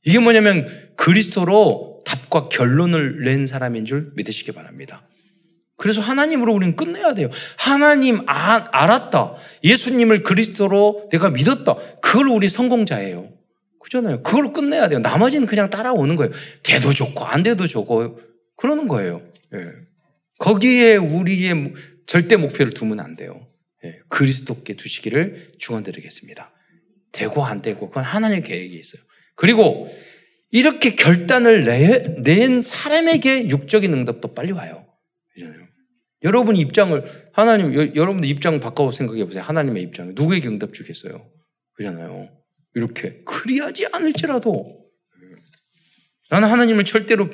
이게 0.05 0.19
뭐냐면 0.19 0.67
그리스도로 0.97 1.92
답과 2.33 2.49
결론을 2.49 3.23
낸 3.23 3.45
사람인 3.45 3.85
줄 3.85 4.11
믿으시기 4.15 4.51
바랍니다. 4.51 5.07
그래서 5.77 6.01
하나님으로 6.01 6.53
우리는 6.53 6.75
끝내야 6.75 7.13
돼요. 7.13 7.29
하나님 7.57 8.21
아, 8.27 8.65
알았다. 8.71 9.35
예수님을 9.63 10.23
그리스도로 10.23 11.09
내가 11.11 11.29
믿었다. 11.29 11.75
그걸 12.01 12.29
우리 12.29 12.49
성공자예요. 12.49 13.31
그잖아요. 13.79 14.23
그걸 14.23 14.53
끝내야 14.53 14.87
돼요. 14.87 14.99
나머지는 14.99 15.47
그냥 15.47 15.69
따라오는 15.69 16.15
거예요. 16.15 16.31
돼도 16.63 16.93
좋고 16.93 17.25
안 17.25 17.43
돼도 17.43 17.67
좋고 17.67 18.19
그러는 18.55 18.87
거예요. 18.87 19.21
예. 19.53 19.65
거기에 20.39 20.95
우리의 20.95 21.73
절대 22.07 22.35
목표를 22.35 22.73
두면 22.73 22.99
안 22.99 23.15
돼요. 23.15 23.47
예, 23.85 23.99
그리스도께 24.09 24.75
두시기를 24.75 25.53
축원드리겠습니다. 25.59 26.51
되고 27.11 27.45
안 27.45 27.61
되고 27.61 27.87
그건 27.89 28.03
하나님의 28.03 28.41
계획이 28.41 28.77
있어요. 28.77 29.01
그리고 29.35 29.89
이렇게 30.53 30.95
결단을 30.95 31.63
내, 31.63 32.03
낸 32.21 32.61
사람에게 32.61 33.49
육적인 33.49 33.91
응답도 33.91 34.35
빨리 34.35 34.51
와요. 34.51 34.85
여러분 36.21 36.55
입장을 36.55 37.31
하나님 37.33 37.73
여, 37.73 38.05
러분들 38.05 38.29
입장 38.29 38.59
바꿔 38.59 38.91
생각해 38.91 39.25
보세요. 39.25 39.41
하나님의 39.41 39.81
입장 39.81 40.13
누구에게 40.13 40.47
응답 40.47 40.71
주겠어요? 40.71 41.27
그잖아요. 41.73 42.29
이렇게 42.75 43.23
그리하지 43.25 43.87
않을지라도 43.91 44.85
나는 46.29 46.47
하나님을 46.47 46.85
절대로 46.85 47.31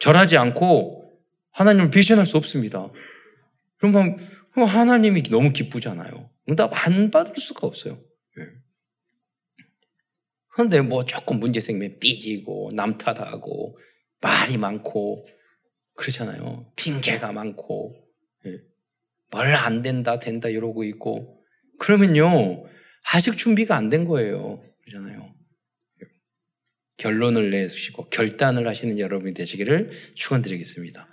절하지 0.00 0.36
않고 0.36 1.12
하나님을 1.52 1.90
비전할 1.90 2.26
수 2.26 2.36
없습니다. 2.38 2.90
그럼 3.78 4.16
하나님이 4.56 5.22
너무 5.30 5.52
기쁘잖아요. 5.52 6.28
응답 6.48 6.72
안 6.86 7.12
받을 7.12 7.36
수가 7.36 7.68
없어요. 7.68 8.00
그런데 10.58 10.80
뭐 10.80 11.04
조금 11.04 11.38
문제 11.38 11.60
생기면 11.60 12.00
삐지고 12.00 12.70
남 12.74 12.98
탓하고 12.98 13.78
말이 14.20 14.56
많고 14.56 15.24
그렇잖아요. 15.94 16.72
핑계가 16.74 17.30
많고 17.30 17.94
예. 18.44 18.58
뭘안 19.30 19.82
된다 19.82 20.18
된다 20.18 20.48
이러고 20.48 20.82
있고 20.82 21.44
그러면요 21.78 22.64
아직 23.12 23.38
준비가 23.38 23.76
안 23.76 23.88
된 23.88 24.04
거예요. 24.04 24.60
그러잖아요. 24.82 25.32
결론을 26.96 27.52
내시고 27.52 28.06
결단을 28.06 28.66
하시는 28.66 28.98
여러분이 28.98 29.34
되시기를 29.34 29.92
축원드리겠습니다. 30.16 31.06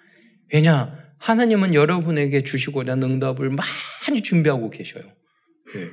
왜냐 0.56 1.14
하나님은 1.20 1.76
여러분에게 1.76 2.42
주시고자 2.42 2.94
하는 2.94 3.12
응답을 3.12 3.52
많이 3.52 4.24
준비하고 4.24 4.72
계셔요. 4.72 5.04
예. 5.76 5.92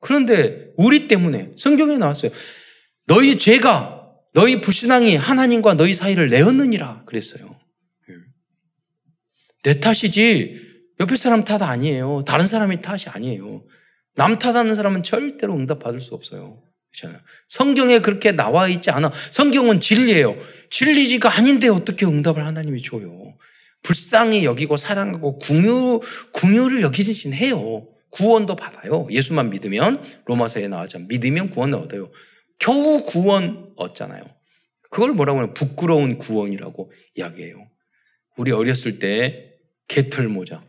그런데 0.00 0.70
우리 0.76 1.08
때문에 1.08 1.52
성경에 1.56 1.96
나왔어요. 1.96 2.30
너희 3.10 3.38
죄가 3.38 4.08
너희 4.34 4.60
불신앙이 4.60 5.16
하나님과 5.16 5.74
너희 5.74 5.94
사이를 5.94 6.28
내었느니라 6.28 7.02
그랬어요. 7.06 7.58
예. 8.08 8.14
내 9.64 9.80
탓이지 9.80 10.70
옆에 11.00 11.16
사람 11.16 11.42
탓 11.42 11.60
아니에요. 11.60 12.22
다른 12.24 12.46
사람의 12.46 12.82
탓이 12.82 13.08
아니에요. 13.08 13.64
남 14.14 14.38
탓하는 14.38 14.76
사람은 14.76 15.02
절대로 15.02 15.54
응답 15.54 15.80
받을 15.80 15.98
수 15.98 16.14
없어요. 16.14 16.62
성경에 17.48 17.98
그렇게 17.98 18.30
나와 18.30 18.68
있지 18.68 18.92
않아. 18.92 19.10
성경은 19.32 19.80
진리예요. 19.80 20.36
진리지가 20.70 21.36
아닌데 21.36 21.68
어떻게 21.68 22.06
응답을 22.06 22.46
하나님이 22.46 22.80
줘요. 22.80 23.36
불쌍히 23.82 24.44
여기고 24.44 24.76
사랑하고 24.76 25.40
궁유, 25.40 26.00
궁유를 26.32 26.82
여기진 26.82 27.32
해요. 27.32 27.88
구원도 28.10 28.54
받아요. 28.54 29.08
예수만 29.10 29.50
믿으면 29.50 30.00
로마서에 30.26 30.68
나왔잖아요. 30.68 31.08
믿으면 31.08 31.50
구원을 31.50 31.78
얻어요. 31.78 32.10
겨우 32.60 33.04
구원 33.04 33.72
얻잖아요. 33.76 34.22
그걸 34.90 35.12
뭐라고 35.12 35.40
하면 35.40 35.54
부끄러운 35.54 36.18
구원이라고 36.18 36.92
이야기해요. 37.16 37.68
우리 38.36 38.52
어렸을 38.52 38.98
때 39.00 39.54
개털 39.88 40.28
모자 40.28 40.64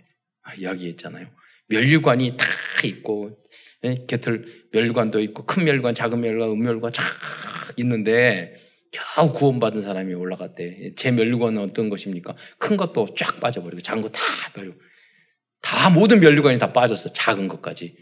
이야기했잖아요. 0.57 1.27
멸류관이 1.67 2.37
다 2.37 2.45
있고 2.85 3.37
예, 3.83 4.05
개털 4.07 4.45
멸류관도 4.71 5.19
있고 5.21 5.45
큰 5.45 5.63
멸류관, 5.65 5.93
작은 5.95 6.19
멸류관, 6.21 6.49
음멸류관 6.51 6.91
쫙 6.93 7.03
있는데 7.77 8.55
겨우 8.91 9.31
구원받은 9.33 9.81
사람이 9.81 10.13
올라갔대. 10.13 10.93
제 10.95 11.11
멸류관은 11.11 11.61
어떤 11.61 11.89
것입니까? 11.89 12.35
큰 12.57 12.77
것도 12.77 13.07
쫙 13.15 13.39
빠져버리고 13.39 13.81
작은 13.81 14.01
거 14.01 14.09
다 14.09 14.21
빠져. 14.53 14.71
다 15.61 15.89
모든 15.89 16.19
멸류관이 16.19 16.57
다 16.59 16.73
빠졌어. 16.73 17.11
작은 17.13 17.47
것까지. 17.47 17.95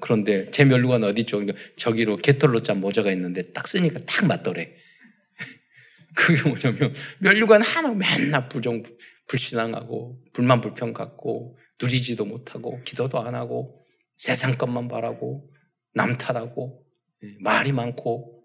그런데 0.00 0.50
제 0.50 0.64
멸류관 0.64 1.02
어디 1.04 1.24
쪽? 1.24 1.46
저기로 1.76 2.16
개털로 2.16 2.62
짠 2.62 2.80
모자가 2.80 3.10
있는데 3.12 3.42
딱 3.52 3.66
쓰니까 3.66 4.00
딱 4.06 4.26
맞더래. 4.26 4.74
그게 6.14 6.48
뭐냐면 6.48 6.92
멸류관 7.20 7.62
하나 7.62 7.88
맨날 7.90 8.48
부정 8.48 8.82
불신앙하고 9.28 10.20
불만 10.32 10.60
불평 10.60 10.92
갖고 10.92 11.56
누리지도 11.80 12.24
못하고 12.24 12.82
기도도 12.84 13.18
안 13.20 13.34
하고 13.34 13.82
세상 14.18 14.52
것만 14.52 14.88
바라고 14.88 15.50
남 15.94 16.18
탓하고 16.18 16.84
예, 17.24 17.36
말이 17.40 17.72
많고 17.72 18.44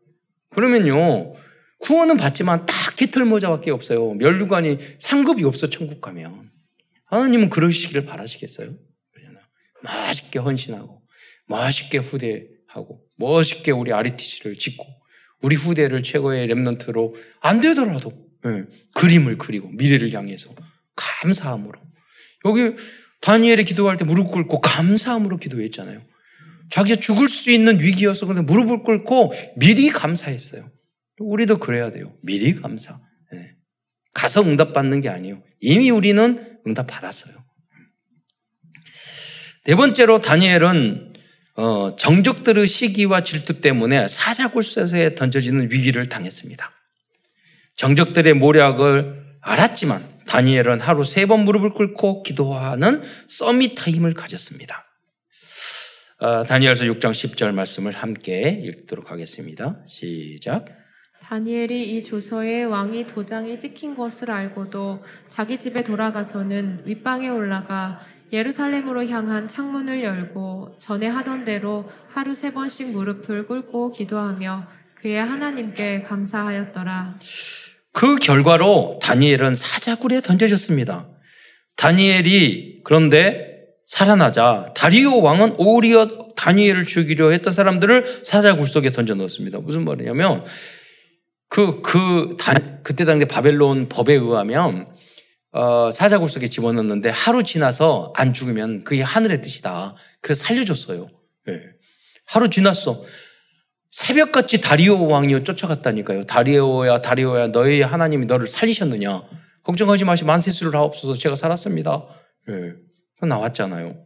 그러면요 0.50 1.34
구원은 1.80 2.18
받지만 2.18 2.66
딱 2.66 2.96
깃털 2.96 3.26
모자밖에 3.26 3.70
없어요. 3.70 4.14
멸류관이 4.14 4.80
상급이 4.98 5.44
없어 5.44 5.70
천국 5.70 6.02
가면 6.02 6.50
하나님은 7.06 7.50
그러시기를 7.50 8.06
바라시겠어요? 8.06 8.76
맛있게 9.84 10.40
헌신하고 10.40 11.07
멋있게 11.48 11.98
후대하고 11.98 13.02
멋있게 13.16 13.72
우리 13.72 13.92
아리티시를 13.94 14.56
짓고 14.56 14.86
우리 15.42 15.56
후대를 15.56 16.04
최고의 16.04 16.48
랩런트로 16.48 17.16
안 17.42 17.60
되더라도 17.60 18.12
네, 18.44 18.64
그림을 18.96 19.38
그리고 19.38 19.70
미래를 19.70 20.14
향해서 20.14 20.54
감사함으로 20.96 21.80
여기 22.46 22.76
다니엘이 23.22 23.64
기도할 23.64 23.98
때 23.98 24.06
무릎 24.06 24.32
꿇고 24.32 24.62
감사함으로 24.62 25.38
기도했잖아요. 25.38 26.02
자기가 26.70 27.00
죽을 27.00 27.30
수 27.30 27.52
있는 27.52 27.80
위기여서 27.80 28.26
근데 28.26 28.42
무릎을 28.42 28.84
꿇고 28.84 29.34
미리 29.56 29.90
감사했어요. 29.90 30.70
우리도 31.20 31.58
그래야 31.58 31.90
돼요. 31.90 32.16
미리 32.24 32.54
감사. 32.54 33.00
네. 33.32 33.56
가서 34.14 34.42
응답 34.44 34.74
받는 34.74 35.02
게 35.02 35.10
아니에요. 35.10 35.42
이미 35.60 35.90
우리는 35.90 36.60
응답 36.68 36.88
받았어요. 36.88 37.36
네 39.66 39.76
번째로 39.76 40.22
다니엘은 40.22 41.07
어, 41.58 41.96
정적들의 41.96 42.68
시기와 42.68 43.24
질투 43.24 43.62
때문에 43.62 44.08
사자굴 44.08 44.77
속에 44.77 45.16
던져지는 45.16 45.72
위기를 45.72 46.08
당했습니다. 46.08 46.72
정적들의 47.76 48.34
모략을 48.36 49.26
알았지만 49.42 50.04
다니엘은 50.28 50.80
하루 50.82 51.04
세 51.04 51.26
번 51.26 51.42
무릎을 51.46 51.72
꿇고 51.72 52.22
기도하는 52.24 53.02
summit 53.28 53.74
time을 53.76 54.14
가졌습니다. 54.14 54.86
어, 56.20 56.44
다니엘서 56.44 56.86
6장 56.86 57.12
10절 57.12 57.52
말씀을 57.54 57.92
함께 57.92 58.50
읽도록 58.64 59.10
하겠습니다. 59.12 59.78
시작. 59.88 60.66
다니엘이 61.22 61.98
이 61.98 62.04
조서에 62.04 62.64
왕이 62.64 63.08
도장이 63.08 63.60
찍힌 63.60 63.96
것을 63.96 64.32
알고도 64.32 65.04
자기 65.28 65.58
집에 65.58 65.84
돌아가서는 65.84 66.84
윗방에 66.86 67.30
올라가 67.30 68.00
예루살렘으로 68.32 69.08
향한 69.08 69.48
창문을 69.48 70.04
열고 70.04 70.76
전에 70.80 71.08
하던 71.08 71.46
대로 71.46 71.90
하루 72.10 72.34
세 72.34 72.54
번씩 72.54 72.92
무릎을 72.92 73.46
꿇고 73.46 73.92
기도하며 73.92 74.68
그의 74.96 75.24
하나님께 75.24 76.02
감사하였더라. 76.02 77.20
그 77.94 78.16
결과로 78.18 79.00
다니엘은 79.02 79.56
사자굴에 79.56 80.22
던져졌습니다. 80.22 81.08
다니엘이 81.78 82.82
그런데 82.84 83.58
살아나자 83.86 84.74
다리오 84.76 85.22
왕은 85.22 85.56
오히려 85.58 86.08
다니엘을 86.36 86.86
죽이려 86.86 87.32
했던 87.32 87.54
사람들을 87.54 88.06
사자굴 88.24 88.68
속에 88.68 88.90
던져 88.90 89.16
넣었습니다. 89.16 89.60
무슨 89.60 89.86
말이냐면 89.86 90.44
그, 91.50 91.82
그, 91.82 92.36
다, 92.38 92.54
그때 92.84 93.06
당시 93.06 93.26
바벨론 93.26 93.88
법에 93.88 94.14
의하면 94.14 94.88
어, 95.52 95.92
사자굴 95.92 96.28
속에 96.28 96.48
집어넣는데 96.48 97.10
하루 97.10 97.44
지나서 97.44 98.14
안 98.16 98.34
죽으면 98.34 98.84
그게 98.84 99.02
하늘의 99.02 99.42
뜻이다. 99.42 99.96
그래서 100.22 100.46
살려줬어요. 100.46 101.08
네. 101.46 101.62
하루 102.26 102.50
지났어. 102.50 103.04
새벽같이 103.90 104.62
다리오 104.62 105.08
왕이 105.08 105.44
쫓아갔다니까요. 105.44 106.24
다리오야, 106.24 107.02
다리오야, 107.02 107.48
너희 107.48 107.82
하나님이 107.82 108.26
너를 108.26 108.48
살리셨느냐? 108.48 109.24
걱정하지 109.64 110.06
마시 110.06 110.24
만세수를 110.26 110.76
하옵소서 110.76 111.14
제가 111.14 111.36
살았습니다. 111.36 112.06
네. 112.48 112.74
나왔잖아요. 113.22 114.06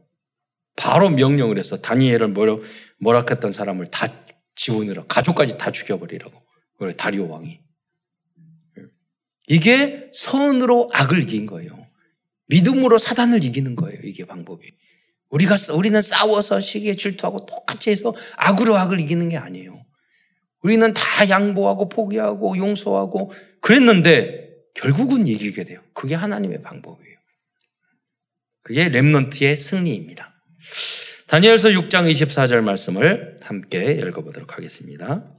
바로 0.77 1.09
명령을 1.09 1.57
했어. 1.57 1.81
다니엘을 1.81 2.29
뭐라, 2.29 2.57
뭐락했던 2.99 3.51
사람을 3.51 3.87
다 3.87 4.07
지원으로 4.55 5.07
가족까지 5.07 5.57
다 5.57 5.71
죽여버리라고. 5.71 6.41
그래, 6.79 6.95
다리오 6.95 7.29
왕이. 7.29 7.59
이게 9.47 10.09
선으로 10.13 10.89
악을 10.93 11.23
이긴 11.23 11.45
거예요. 11.45 11.87
믿음으로 12.47 12.97
사단을 12.97 13.43
이기는 13.43 13.75
거예요. 13.75 13.99
이게 14.03 14.25
방법이. 14.25 14.71
우리가 15.29 15.55
우리는 15.73 16.01
싸워서 16.01 16.59
시기에 16.59 16.95
질투하고 16.95 17.45
똑같이 17.45 17.89
해서 17.89 18.13
악으로 18.35 18.75
악을 18.75 18.99
이기는 18.99 19.29
게 19.29 19.37
아니에요. 19.37 19.81
우리는 20.61 20.93
다 20.93 21.29
양보하고 21.29 21.89
포기하고 21.89 22.57
용서하고 22.57 23.31
그랬는데 23.61 24.49
결국은 24.75 25.27
이기게 25.27 25.63
돼요. 25.63 25.81
그게 25.93 26.15
하나님의 26.15 26.61
방법이에요. 26.61 27.17
그게 28.63 28.89
렘넌트의 28.89 29.57
승리입니다. 29.57 30.33
다니엘서 31.27 31.69
6장 31.69 32.11
24절 32.11 32.61
말씀을 32.61 33.39
함께 33.41 33.93
읽어보도록 33.93 34.57
하겠습니다. 34.57 35.33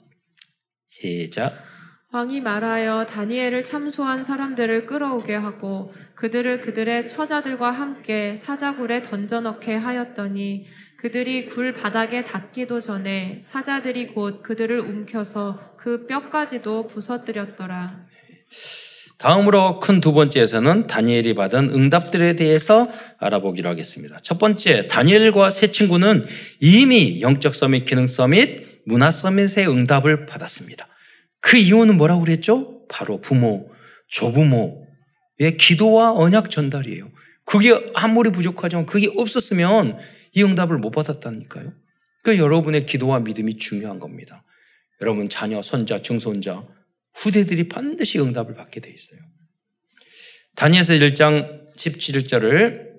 시작. 0.89 1.72
왕이 2.13 2.43
말하여 2.43 3.07
다니엘을 3.07 3.65
참소한 3.65 4.23
사람들을 4.23 4.85
끌어오게 4.85 5.35
하고 5.35 5.95
그들을 6.15 6.61
그들의 6.61 7.09
처자들과 7.09 7.71
함께 7.71 8.37
사자굴에 8.37 9.01
던져넣게 9.01 9.75
하였더니 9.77 10.67
그들이 10.99 11.47
굴 11.47 11.73
바닥에 11.73 12.23
닿기도 12.23 12.81
전에 12.81 13.39
사자들이 13.41 14.09
곧 14.09 14.43
그들을 14.43 14.79
움켜서 14.79 15.59
그 15.79 16.07
뼈까지도 16.07 16.87
부서뜨렸더라. 16.87 18.07
다음으로 19.17 19.81
큰 19.81 20.03
두 20.03 20.13
번째에서는 20.13 20.89
다니엘이 20.89 21.35
받은 21.35 21.71
응답들에 21.71 22.37
대해서 22.37 22.91
알아보기로 23.21 23.71
하겠습니다. 23.71 24.19
첫 24.23 24.39
번째, 24.39 24.87
다니엘과 24.87 25.49
세 25.49 25.71
친구는 25.71 26.27
이미 26.61 27.23
영적 27.23 27.55
서밋, 27.55 27.87
기능 27.87 28.07
서밋, 28.07 28.83
문화 28.85 29.11
서밋의 29.11 29.67
응답을 29.67 30.27
받았습니다. 30.27 30.92
그 31.43 31.59
이유는 31.59 31.99
뭐라고 31.99 32.23
그랬죠? 32.23 32.87
바로 32.89 33.21
부모, 33.21 33.71
조부모의 34.09 35.57
기도와 35.59 36.13
언약 36.13 36.51
전달이에요. 36.51 37.11
그게 37.45 37.79
아무리 37.95 38.31
부족하지만 38.31 38.87
그게 38.87 39.13
없었으면 39.15 39.99
이 40.33 40.43
응답을 40.43 40.79
못 40.79 40.91
받았다니까요. 40.91 41.75
그 42.23 42.39
여러분의 42.39 42.87
기도와 42.87 43.19
믿음이 43.21 43.59
중요한 43.59 43.99
겁니다. 43.99 44.45
여러분 45.01 45.29
자녀, 45.29 45.61
손자, 45.61 46.01
증손자, 46.01 46.65
후대들이 47.15 47.69
반드시 47.69 48.21
응답을 48.21 48.55
받게 48.55 48.81
돼 48.81 48.91
있어요. 48.91 49.21
다니엘서 50.57 50.95
1장 50.95 51.75
17절을 51.77 52.93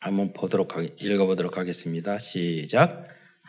한번 0.00 0.32
보도록 0.32 0.74
읽어보도록 1.00 1.56
하겠습니다. 1.56 2.18
시작. 2.18 3.04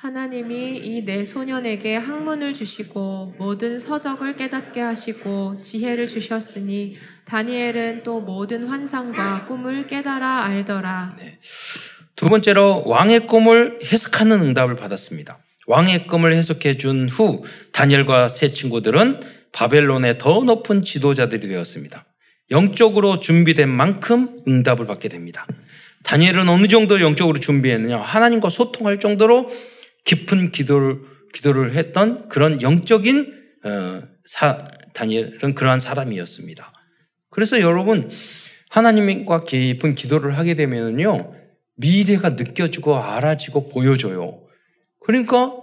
하나님이 0.10 0.78
이 0.84 1.04
내 1.04 1.26
소년에게 1.26 1.96
학문을 1.96 2.54
주시고 2.54 3.34
모든 3.40 3.80
서적을 3.80 4.36
깨닫게 4.36 4.80
하시고 4.80 5.62
지혜를 5.64 6.06
주셨으니 6.06 6.98
다니엘은 7.26 8.04
또 8.04 8.22
모든 8.22 8.68
환상과 8.68 9.46
꿈을 9.46 9.88
깨달아 9.88 10.46
알더라. 10.46 11.16
네. 11.18 11.40
두 12.16 12.28
번째로 12.28 12.84
왕의 12.86 13.26
꿈을 13.26 13.80
해석하는 13.84 14.42
응답을 14.42 14.76
받았습니다. 14.76 15.40
왕의 15.66 16.04
꿈을 16.04 16.34
해석해 16.34 16.78
준 16.78 17.08
후 17.10 17.44
다니엘과 17.72 18.28
세 18.28 18.52
친구들은 18.52 19.22
바벨론의 19.54 20.20
더 20.20 20.44
높은 20.44 20.84
지도자들이 20.84 21.48
되었습니다. 21.48 22.06
영적으로 22.52 23.20
준비된 23.20 23.68
만큼 23.70 24.38
응답을 24.48 24.86
받게 24.86 25.10
됩니다. 25.10 25.48
다니엘은 26.04 26.48
어느 26.48 26.68
정도 26.68 27.02
영적으로 27.02 27.40
준비했느냐? 27.40 27.98
하나님과 27.98 28.50
소통할 28.50 29.00
정도로 29.00 29.50
깊은 30.06 30.52
기도를 30.52 31.02
기도를 31.34 31.76
했던 31.76 32.30
그런 32.30 32.62
영적인 32.62 33.34
어, 33.66 34.02
사, 34.24 34.68
다니엘은 34.94 35.54
그러한 35.56 35.80
사람이었습니다. 35.80 36.72
그래서 37.30 37.60
여러분 37.60 38.10
하나님과 38.70 39.44
깊은 39.44 39.96
기도를 39.96 40.38
하게 40.38 40.54
되면요 40.54 41.34
미래가 41.76 42.30
느껴지고 42.32 42.98
알아지고 42.98 43.70
보여져요. 43.70 44.48
그러니까 45.02 45.54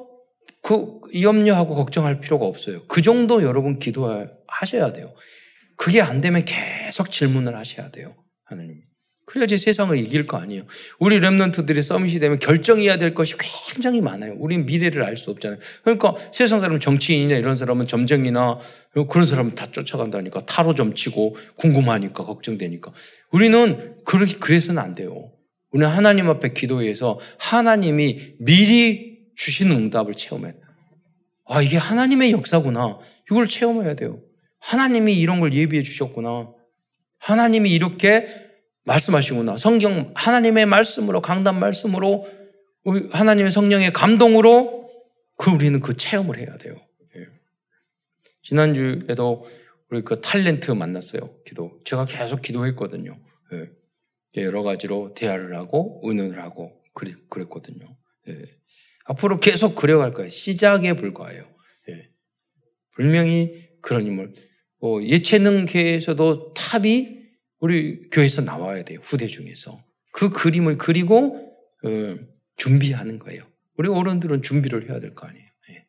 그 0.63 1.01
염려하고 1.21 1.75
걱정할 1.75 2.21
필요가 2.21 2.47
없어요. 2.47 2.87
그 2.87 3.03
정도 3.03 3.43
여러분 3.43 3.79
기도하셔야 3.79 4.93
돼요. 4.93 5.15
그게 5.77 6.01
안 6.01 6.21
되면 6.21 6.45
계속 6.45 7.11
질문을 7.11 7.57
하셔야 7.57 7.91
돼요. 7.91 8.15
하나님. 8.45 8.83
그래야지 9.33 9.57
세상을 9.57 9.97
이길 9.97 10.27
거 10.27 10.37
아니에요. 10.37 10.65
우리 10.99 11.19
랩런트들이 11.19 11.83
서밋이 11.83 12.19
되면 12.21 12.39
결정해야 12.39 12.99
될 12.99 13.15
것이 13.15 13.35
굉장히 13.73 14.03
많아요. 14.03 14.35
우리는 14.37 14.67
미래를 14.67 15.03
알 15.03 15.17
수 15.17 15.31
없잖아요. 15.31 15.59
그러니까 15.83 16.15
세상 16.35 16.61
사람 16.61 16.79
정치인이나 16.79 17.37
이런 17.39 17.57
사람은 17.57 17.87
점쟁이나 17.87 18.59
그런 19.09 19.27
사람은 19.27 19.55
다 19.55 19.69
쫓아간다니까. 19.73 20.45
타로 20.45 20.75
점치고 20.75 21.37
궁금하니까 21.57 22.25
걱정되니까. 22.25 22.93
우리는 23.31 23.97
그렇게 24.05 24.35
그래서는 24.37 24.83
안 24.83 24.93
돼요. 24.93 25.33
우리는 25.71 25.91
하나님 25.91 26.29
앞에 26.29 26.53
기도해서 26.53 27.19
하나님이 27.39 28.35
미리 28.39 29.19
주시는 29.35 29.75
응답을 29.75 30.13
체험해. 30.13 30.53
아, 31.47 31.63
이게 31.63 31.79
하나님의 31.79 32.33
역사구나. 32.33 32.99
이걸 33.31 33.49
체험해야 33.49 33.95
돼요. 33.95 34.21
하나님이 34.61 35.15
이런 35.15 35.41
걸 35.41 35.55
예비해 35.55 35.83
주셨구나. 35.83 36.51
하나님이 37.19 37.71
이렇게 37.71 38.42
말씀하시구나. 38.85 39.57
성경 39.57 40.13
하나님의 40.15 40.67
말씀으로 40.67 41.21
강단 41.21 41.59
말씀으로 41.59 42.29
하나님의 43.13 43.53
성령의 43.53 43.93
감동으로 43.93 44.91
그 45.37 45.51
우리는 45.51 45.79
그 45.81 45.97
체험을 45.97 46.39
해야 46.39 46.57
돼요. 46.57 46.77
예. 47.17 47.27
지난주에도 48.43 49.47
우리 49.91 50.03
그 50.03 50.21
탤런트 50.21 50.75
만났어요. 50.75 51.43
기도. 51.45 51.81
제가 51.85 52.05
계속 52.05 52.43
기도했거든요. 52.43 53.19
예. 53.53 54.43
여러 54.43 54.63
가지로 54.63 55.15
대화를 55.15 55.57
하고 55.57 56.01
의논을 56.05 56.43
하고 56.43 56.81
그랬거든요. 57.29 57.87
예. 58.29 58.45
앞으로 59.05 59.41
계속 59.41 59.75
그려갈 59.75 60.13
거예요. 60.13 60.31
시작에 60.31 60.95
불과해요. 60.95 61.45
예. 61.91 62.09
분명히 62.93 63.69
그런 63.81 64.07
인물. 64.07 64.33
어, 64.81 64.99
예체능계에서도 65.01 66.55
탑이 66.55 67.22
우리 67.63 68.01
교회에서 68.11 68.43
나와야 68.43 68.83
돼요. 68.83 68.99
후대 69.03 69.29
중에서. 69.29 69.81
그 70.13 70.31
그림을 70.31 70.79
그리고 70.79 71.57
어, 71.85 72.17
준비하는 72.57 73.21
거예요. 73.21 73.45
우리 73.77 73.89
어른들은 73.89 74.43
준비를 74.43 74.91
해야 74.91 74.99
될 74.99 75.15
거 75.15 75.29
아니에요. 75.29 75.47
예. 75.71 75.87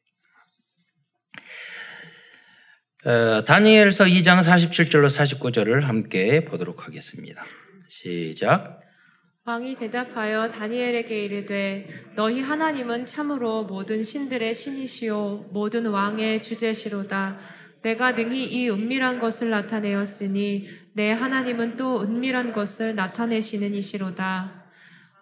어, 3.09 3.43
다니엘서 3.43 4.05
2장 4.05 4.43
47절로 4.43 5.07
49절을 5.09 5.81
함께 5.81 6.45
보도록 6.45 6.85
하겠습니다. 6.85 7.43
시작. 7.89 8.79
왕이 9.45 9.73
대답하여 9.75 10.47
다니엘에게 10.49 11.25
이르되 11.25 11.87
너희 12.15 12.39
하나님은 12.39 13.05
참으로 13.05 13.63
모든 13.63 14.03
신들의 14.03 14.53
신이시요 14.53 15.49
모든 15.51 15.87
왕의 15.87 16.43
주제시로다. 16.43 17.39
내가 17.81 18.11
능히 18.13 18.45
이 18.45 18.69
은밀한 18.69 19.19
것을 19.19 19.49
나타내었으니 19.49 20.82
내 20.95 21.11
하나님은 21.11 21.75
또 21.75 22.01
은밀한 22.01 22.53
것을 22.53 22.93
나타내시는 22.93 23.73
이시로다. 23.73 24.63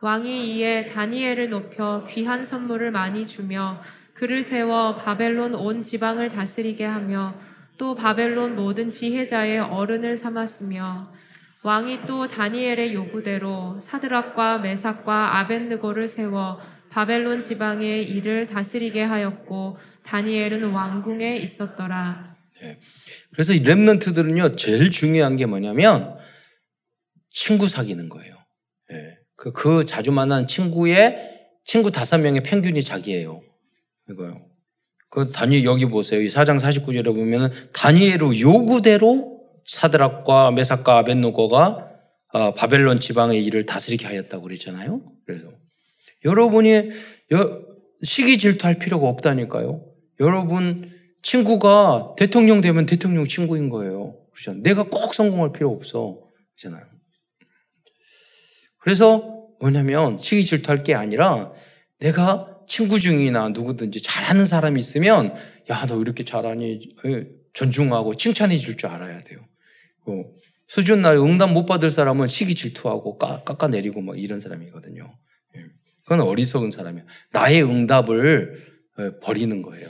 왕이 0.01 0.55
이에 0.55 0.85
다니엘을 0.85 1.49
높여 1.49 2.03
귀한 2.07 2.43
선물을 2.43 2.91
많이 2.91 3.25
주며 3.25 3.81
그를 4.13 4.43
세워 4.43 4.95
바벨론 4.95 5.55
온 5.55 5.81
지방을 5.81 6.27
다스리게 6.27 6.83
하며 6.85 7.33
또 7.77 7.95
바벨론 7.95 8.55
모든 8.55 8.89
지혜자의 8.89 9.59
어른을 9.59 10.17
삼았으며 10.17 11.13
왕이 11.63 12.05
또 12.05 12.27
다니엘의 12.27 12.93
요구대로 12.93 13.79
사드락과 13.79 14.59
메삭과 14.59 15.39
아벤느고를 15.39 16.07
세워 16.07 16.59
바벨론 16.89 17.39
지방의 17.39 18.09
일을 18.09 18.47
다스리게 18.47 19.03
하였고 19.03 19.77
다니엘은 20.03 20.71
왕궁에 20.71 21.37
있었더라. 21.37 22.30
예. 22.63 22.79
그래서 23.31 23.53
이 23.53 23.59
랩런트들은요, 23.59 24.57
제일 24.57 24.91
중요한 24.91 25.35
게 25.35 25.45
뭐냐면, 25.45 26.17
친구 27.29 27.67
사귀는 27.67 28.09
거예요. 28.09 28.35
예. 28.91 29.17
그, 29.35 29.51
그 29.51 29.85
자주 29.85 30.11
만나는 30.11 30.47
친구의, 30.47 31.17
친구 31.63 31.91
다섯 31.91 32.17
명의 32.17 32.41
평균이 32.43 32.81
자기예요. 32.81 33.41
이거요. 34.09 34.45
그 35.09 35.31
다니, 35.31 35.65
여기 35.65 35.85
보세요. 35.85 36.21
이 36.21 36.27
4장 36.27 36.59
49절에 36.59 37.05
보면은, 37.05 37.49
다니엘의 37.73 38.41
요구대로 38.41 39.41
사드락과 39.65 40.51
메삭과 40.51 40.97
아벤노고가 40.99 41.91
어, 42.33 42.53
바벨론 42.53 42.99
지방의 42.99 43.43
일을 43.45 43.65
다스리게 43.65 44.05
하였다고 44.05 44.43
그랬잖아요. 44.43 45.01
그래서 45.25 45.47
여러분이 46.23 46.89
시기 48.03 48.37
질투할 48.37 48.79
필요가 48.79 49.07
없다니까요. 49.07 49.85
여러분 50.19 50.89
친구가 51.21 52.15
대통령 52.17 52.61
되면 52.61 52.85
대통령 52.85 53.25
친구인 53.25 53.69
거예요. 53.69 54.15
그렇죠? 54.33 54.59
내가 54.61 54.83
꼭 54.83 55.13
성공할 55.13 55.51
필요 55.53 55.71
없어. 55.71 56.19
그렇잖아요. 56.57 56.85
그래서 58.79 59.47
뭐냐면 59.59 60.17
시기 60.17 60.43
질투할 60.43 60.83
게 60.83 60.95
아니라 60.95 61.53
내가 61.99 62.57
친구 62.67 62.99
중이나 62.99 63.49
누구든지 63.49 64.01
잘하는 64.01 64.45
사람이 64.45 64.79
있으면 64.79 65.35
야 65.69 65.85
너 65.85 65.99
이렇게 66.01 66.23
잘하니 66.25 66.95
존중하고 67.53 68.15
칭찬해 68.15 68.57
줄 68.57 68.77
줄 68.77 68.89
알아야 68.89 69.21
돼요. 69.23 69.39
어, 70.07 70.23
수준 70.67 71.01
날 71.01 71.17
응답 71.17 71.51
못 71.51 71.65
받을 71.65 71.91
사람은 71.91 72.27
시기 72.27 72.55
질투하고 72.55 73.17
깎아내리고 73.17 74.01
뭐 74.01 74.15
이런 74.15 74.39
사람이거든요. 74.39 75.13
예. 75.57 75.65
그건 76.03 76.21
어리석은 76.21 76.71
사람이야. 76.71 77.03
나의 77.33 77.61
응답을 77.63 78.71
어, 78.97 79.11
버리는 79.21 79.61
거예요. 79.61 79.89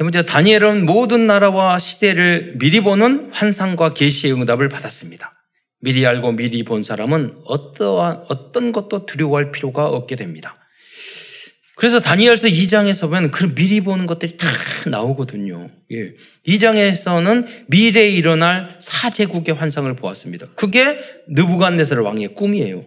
세 0.00 0.02
번째, 0.02 0.24
다니엘은 0.24 0.86
모든 0.86 1.26
나라와 1.26 1.78
시대를 1.78 2.54
미리 2.58 2.80
보는 2.80 3.28
환상과 3.34 3.92
계시의 3.92 4.32
응답을 4.32 4.70
받았습니다. 4.70 5.34
미리 5.78 6.06
알고 6.06 6.32
미리 6.32 6.64
본 6.64 6.82
사람은 6.82 7.34
어떠한, 7.44 8.22
어떤 8.30 8.72
것도 8.72 9.04
두려워할 9.04 9.52
필요가 9.52 9.88
없게 9.88 10.16
됩니다. 10.16 10.56
그래서 11.76 12.00
다니엘서 12.00 12.48
2장에서 12.48 13.10
보면 13.10 13.30
그 13.30 13.54
미리 13.54 13.82
보는 13.82 14.06
것들이 14.06 14.38
다 14.38 14.48
나오거든요. 14.88 15.68
예. 15.92 16.14
2장에서는 16.46 17.66
미래에 17.66 18.08
일어날 18.08 18.78
사제국의 18.80 19.54
환상을 19.54 19.94
보았습니다. 19.96 20.46
그게 20.56 20.98
느부갓네살 21.28 22.00
왕의 22.00 22.36
꿈이에요. 22.36 22.86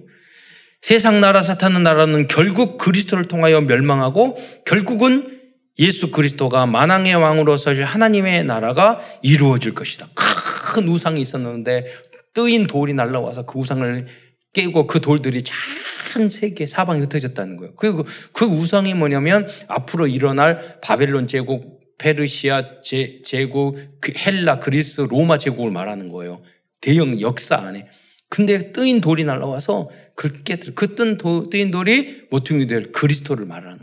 세상 0.81 1.21
나라 1.21 1.43
사탄의 1.43 1.83
나라는 1.83 2.25
결국 2.25 2.79
그리스도를 2.79 3.27
통하여 3.27 3.61
멸망하고 3.61 4.35
결국은 4.65 5.42
예수 5.79 6.11
그리스도가 6.11 6.65
만왕의 6.65 7.15
왕으로 7.15 7.57
서실 7.57 7.83
하나님의 7.83 8.43
나라가 8.43 8.99
이루어질 9.21 9.73
것이다. 9.73 10.07
큰 10.15 10.87
우상이 10.87 11.21
있었는데 11.21 11.85
뜨인 12.33 12.67
돌이 12.67 12.93
날라와서 12.93 13.45
그 13.45 13.59
우상을 13.59 14.07
깨고 14.53 14.87
그 14.87 15.01
돌들이 15.01 15.41
전 15.43 16.29
세계 16.29 16.65
사방에 16.67 16.99
흩어졌다는 17.01 17.57
거예요. 17.57 17.73
그리고 17.75 18.05
그 18.33 18.45
우상이 18.45 18.93
뭐냐면 18.93 19.47
앞으로 19.67 20.07
일어날 20.07 20.79
바벨론 20.81 21.27
제국, 21.27 21.81
페르시아 21.97 22.81
제, 22.81 23.21
제국, 23.23 23.77
그 23.99 24.13
헬라, 24.15 24.59
그리스, 24.59 25.01
로마 25.01 25.37
제국을 25.37 25.71
말하는 25.71 26.09
거예요. 26.09 26.43
대형 26.81 27.19
역사 27.19 27.55
안에. 27.55 27.87
근데 28.29 28.71
뜨인 28.71 28.99
돌이 28.99 29.23
날라와서 29.23 29.89
그 30.15 30.43
깨들, 30.43 30.75
그 30.75 30.95
뜬, 30.95 31.17
뜨인 31.49 31.71
돌이 31.71 32.27
모퉁이 32.29 32.67
될 32.67 32.91
그리스도를 32.91 33.45
말하는 33.45 33.77
거예요. 33.77 33.82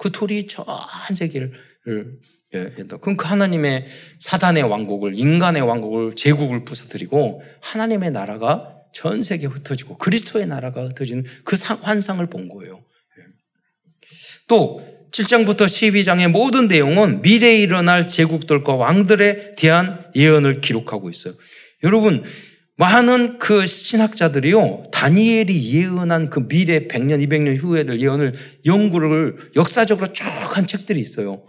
그 0.00 0.10
돌이 0.10 0.46
전 0.46 0.64
세계를 1.14 1.52
예, 2.54 2.70
그럼 3.00 3.18
그 3.18 3.28
하나님의 3.28 3.84
사단의 4.18 4.62
왕국을 4.62 5.12
인간의 5.14 5.60
왕국을 5.60 6.16
제국을 6.16 6.64
부서뜨리고 6.64 7.42
하나님의 7.60 8.10
나라가 8.10 8.76
전 8.94 9.22
세계에 9.22 9.46
흩어지고 9.46 9.98
그리스도의 9.98 10.46
나라가 10.46 10.82
흩어지는 10.86 11.24
그 11.44 11.56
환상을 11.82 12.26
본 12.28 12.48
거예요. 12.48 12.82
예. 13.18 13.24
또 14.48 14.80
7장부터 15.12 15.66
12장의 15.66 16.28
모든 16.28 16.66
내용은 16.66 17.20
미래에 17.20 17.60
일어날 17.60 18.08
제국들과 18.08 18.76
왕들에 18.76 19.54
대한 19.54 20.06
예언을 20.16 20.62
기록하고 20.62 21.10
있어요. 21.10 21.34
여러분 21.84 22.24
많은 22.80 23.38
그 23.38 23.66
신학자들이요, 23.66 24.84
다니엘이 24.90 25.74
예언한 25.74 26.30
그 26.30 26.48
미래 26.48 26.88
100년, 26.88 27.22
200년 27.28 27.58
후에들 27.58 28.00
예언을 28.00 28.32
연구를 28.64 29.36
역사적으로 29.54 30.10
쭉 30.14 30.24
한 30.56 30.66
책들이 30.66 30.98
있어요. 30.98 31.42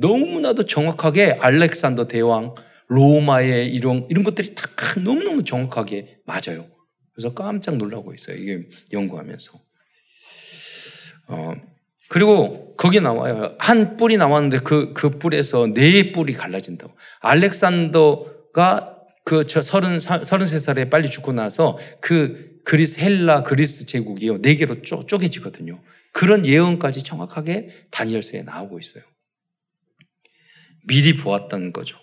너무나도 0.00 0.64
정확하게 0.64 1.38
알렉산더 1.40 2.08
대왕, 2.08 2.56
로마의 2.88 3.72
이런, 3.72 4.06
이런 4.10 4.24
것들이 4.24 4.54
다 4.56 4.66
너무너무 5.00 5.44
정확하게 5.44 6.18
맞아요. 6.26 6.66
그래서 7.14 7.32
깜짝 7.32 7.76
놀라고 7.76 8.12
있어요. 8.12 8.36
이게 8.36 8.68
연구하면서. 8.92 9.52
어, 11.28 11.54
그리고 12.08 12.74
거기 12.76 13.00
나와요. 13.00 13.54
한 13.60 13.96
뿔이 13.96 14.16
나왔는데 14.16 14.58
그, 14.58 14.92
그 14.92 15.10
뿔에서 15.10 15.68
네 15.72 16.10
뿔이 16.10 16.32
갈라진다고. 16.32 16.92
알렉산더가 17.20 18.93
그 19.24 19.46
저 19.46 19.62
서른 19.62 20.00
서른세 20.00 20.58
살에 20.58 20.90
빨리 20.90 21.10
죽고 21.10 21.32
나서 21.32 21.78
그 22.00 22.60
그리스 22.64 23.00
헬라 23.00 23.42
그리스 23.42 23.86
제국이요 23.86 24.40
네 24.40 24.56
개로 24.56 24.82
쪼, 24.82 25.04
쪼개지거든요. 25.06 25.80
그런 26.12 26.46
예언까지 26.46 27.02
정확하게 27.02 27.70
다니엘서에 27.90 28.42
나오고 28.42 28.78
있어요. 28.78 29.02
미리 30.86 31.16
보았던 31.16 31.72
거죠. 31.72 31.96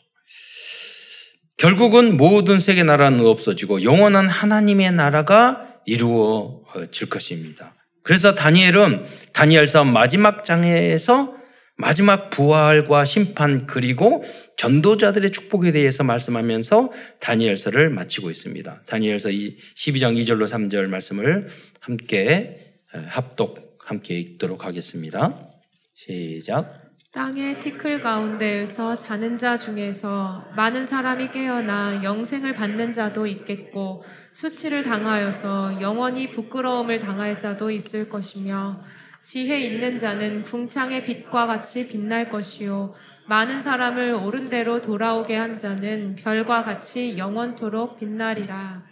결국은 1.58 2.18
모든 2.18 2.60
세계 2.60 2.84
나라는 2.84 3.24
없어지고 3.26 3.84
영원한 3.84 4.28
하나님의 4.28 4.92
나라가 4.94 5.80
이루어질 5.86 7.10
것입니다. 7.10 7.76
그래서 8.04 8.34
다니엘은 8.34 9.06
다니엘서 9.34 9.84
마지막 9.86 10.44
장에서 10.44 11.36
마지막 11.78 12.30
부활과 12.30 13.06
심판 13.06 13.66
그리고 13.66 14.24
전도자들의 14.58 15.32
축복에 15.32 15.72
대해서 15.72 16.04
말씀하면서 16.04 16.92
다니엘서를 17.20 17.90
마치고 17.90 18.30
있습니다. 18.30 18.84
다니엘서 18.88 19.30
12장 19.30 20.16
2절로 20.22 20.48
3절 20.48 20.88
말씀을 20.90 21.48
함께 21.80 22.76
합독 23.08 23.80
함께 23.84 24.20
읽도록 24.20 24.66
하겠습니다. 24.66 25.50
시작. 25.96 26.82
땅의 27.14 27.60
티클 27.60 28.00
가운데에서 28.00 28.96
자는 28.96 29.38
자 29.38 29.58
중에서 29.58 30.46
많은 30.56 30.86
사람이 30.86 31.32
깨어나 31.32 32.06
영생을 32.06 32.54
받는 32.54 32.94
자도 32.94 33.28
있겠고 33.28 34.06
수치를 34.32 34.84
당하여서 34.84 35.82
영원히 35.82 36.32
부끄러움을 36.32 37.00
당할 37.00 37.38
자도 37.38 37.70
있을 37.70 38.08
것이며 38.08 38.82
지혜 39.24 39.60
있는 39.60 39.98
자는 39.98 40.42
궁창의 40.42 41.06
빛과 41.06 41.46
같이 41.46 41.88
빛날 41.88 42.30
것이요 42.30 42.96
많은 43.28 43.62
사람을 43.62 44.14
옳은 44.16 44.50
대로 44.50 44.82
돌아오게 44.82 45.36
한 45.36 45.58
자는 45.58 46.16
별과 46.16 46.64
같이 46.64 47.18
영원토록 47.18 48.00
빛나리라. 48.00 48.84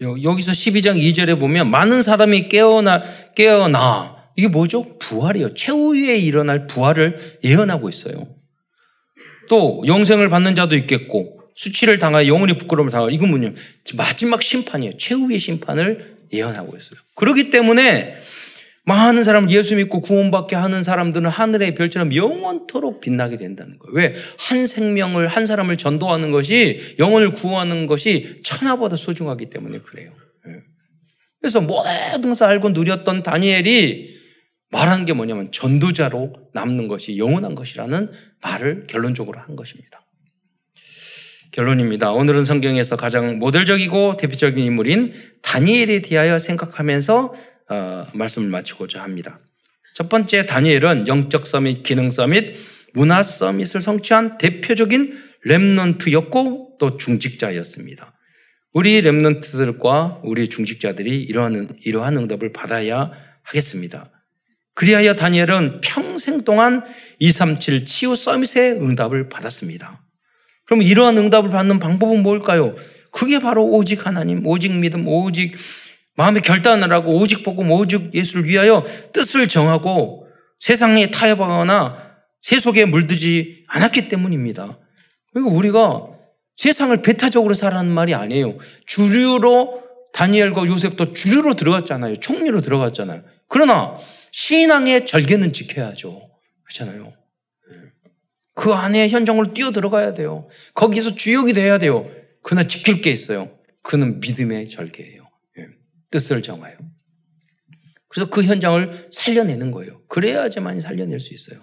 여기서 0.00 0.52
12장 0.52 1.00
2절에 1.00 1.38
보면 1.38 1.70
많은 1.70 2.02
사람이 2.02 2.48
깨어나 2.48 3.02
깨어나 3.34 4.16
이게 4.36 4.48
뭐죠? 4.48 4.98
부활이요. 4.98 5.54
최후에 5.54 6.16
일어날 6.16 6.66
부활을 6.66 7.38
예언하고 7.42 7.88
있어요. 7.88 8.28
또 9.48 9.82
영생을 9.86 10.28
받는 10.28 10.54
자도 10.54 10.76
있겠고 10.76 11.40
수치를 11.54 11.98
당하여 11.98 12.26
영원히 12.26 12.56
부끄러움을 12.56 12.92
당하여 12.92 13.10
이건 13.10 13.30
뭐냐? 13.30 13.52
마지막 13.94 14.42
심판이에요. 14.42 14.96
최후의 14.98 15.38
심판을 15.38 16.18
예언하고 16.32 16.76
있어요. 16.76 17.00
그렇기 17.14 17.50
때문에 17.50 18.20
많은 18.88 19.22
사람 19.22 19.50
예수 19.50 19.76
믿고 19.76 20.00
구원받게 20.00 20.56
하는 20.56 20.82
사람들은 20.82 21.28
하늘의 21.28 21.74
별처럼 21.74 22.14
영원토록 22.14 23.02
빛나게 23.02 23.36
된다는 23.36 23.78
거예요. 23.78 23.94
왜? 23.94 24.14
한 24.38 24.66
생명을, 24.66 25.28
한 25.28 25.44
사람을 25.44 25.76
전도하는 25.76 26.30
것이, 26.30 26.96
영혼을 26.98 27.32
구하는 27.32 27.86
것이 27.86 28.40
천하보다 28.42 28.96
소중하기 28.96 29.50
때문에 29.50 29.80
그래요. 29.80 30.10
예. 30.48 30.52
그래서 31.38 31.60
모든 31.60 32.30
것을 32.30 32.46
알고 32.46 32.70
누렸던 32.70 33.22
다니엘이 33.22 34.16
말한 34.70 35.04
게 35.04 35.12
뭐냐면 35.12 35.52
전도자로 35.52 36.32
남는 36.54 36.88
것이 36.88 37.18
영원한 37.18 37.54
것이라는 37.54 38.10
말을 38.42 38.86
결론적으로 38.86 39.38
한 39.38 39.54
것입니다. 39.54 40.00
결론입니다. 41.52 42.12
오늘은 42.12 42.44
성경에서 42.44 42.96
가장 42.96 43.38
모델적이고 43.38 44.16
대표적인 44.16 44.64
인물인 44.64 45.12
다니엘에 45.42 46.00
대하여 46.00 46.38
생각하면서 46.38 47.34
어, 47.70 48.06
말씀을 48.12 48.48
마치고자 48.48 49.02
합니다. 49.02 49.38
첫 49.94 50.08
번째 50.08 50.46
다니엘은 50.46 51.08
영적 51.08 51.46
서밋, 51.46 51.82
기능 51.82 52.10
서밋, 52.10 52.54
문화 52.94 53.22
서밋을 53.22 53.80
성취한 53.80 54.38
대표적인 54.38 55.18
렘넌트였고 55.44 56.76
또 56.78 56.96
중직자였습니다. 56.96 58.14
우리 58.72 59.00
렘넌트들과 59.00 60.20
우리 60.24 60.48
중직자들이 60.48 61.22
이러한, 61.22 61.76
이러한 61.84 62.16
응답을 62.16 62.52
받아야 62.52 63.10
하겠습니다. 63.42 64.10
그리하여 64.74 65.14
다니엘은 65.16 65.80
평생 65.80 66.44
동안 66.44 66.84
237 67.18 67.84
치유 67.84 68.14
서밋의 68.14 68.74
응답을 68.74 69.28
받았습니다. 69.28 70.04
그럼 70.66 70.82
이러한 70.82 71.16
응답을 71.18 71.50
받는 71.50 71.80
방법은 71.80 72.22
뭘까요? 72.22 72.76
그게 73.10 73.40
바로 73.40 73.66
오직 73.66 74.06
하나님, 74.06 74.46
오직 74.46 74.70
믿음, 74.70 75.08
오직 75.08 75.56
마음의 76.18 76.42
결단을 76.42 76.92
하고 76.92 77.16
오직 77.16 77.44
보고 77.44 77.62
오직 77.62 78.12
예수를 78.12 78.44
위하여 78.44 78.84
뜻을 79.12 79.48
정하고 79.48 80.26
세상에 80.58 81.12
타협하거나 81.12 81.96
세속에 82.40 82.86
물들지 82.86 83.64
않았기 83.68 84.08
때문입니다. 84.08 84.78
그리고 85.32 85.50
우리가 85.50 86.08
세상을 86.56 87.00
배타적으로 87.02 87.54
살아는 87.54 87.92
말이 87.92 88.14
아니에요. 88.14 88.58
주류로 88.84 89.84
다니엘과 90.12 90.66
요셉도 90.66 91.12
주류로 91.12 91.54
들어갔잖아요. 91.54 92.16
총리로 92.16 92.62
들어갔잖아요. 92.62 93.22
그러나 93.46 93.96
신앙의 94.32 95.06
절개는 95.06 95.52
지켜야죠. 95.52 96.30
그렇잖아요. 96.64 97.12
그 98.54 98.72
안에 98.72 99.08
현장으로 99.08 99.54
뛰어 99.54 99.70
들어가야 99.70 100.14
돼요. 100.14 100.48
거기서 100.74 101.14
주역이 101.14 101.52
돼야 101.52 101.78
돼요. 101.78 102.10
그러나 102.42 102.66
지킬 102.66 103.02
게 103.02 103.12
있어요. 103.12 103.52
그는 103.82 104.18
믿음의 104.18 104.66
절개예요. 104.66 105.17
뜻을 106.10 106.42
정하여. 106.42 106.76
그래서 108.08 108.30
그 108.30 108.42
현장을 108.42 109.08
살려내는 109.10 109.70
거예요. 109.70 110.02
그래야지만 110.08 110.80
살려낼 110.80 111.20
수 111.20 111.34
있어요. 111.34 111.60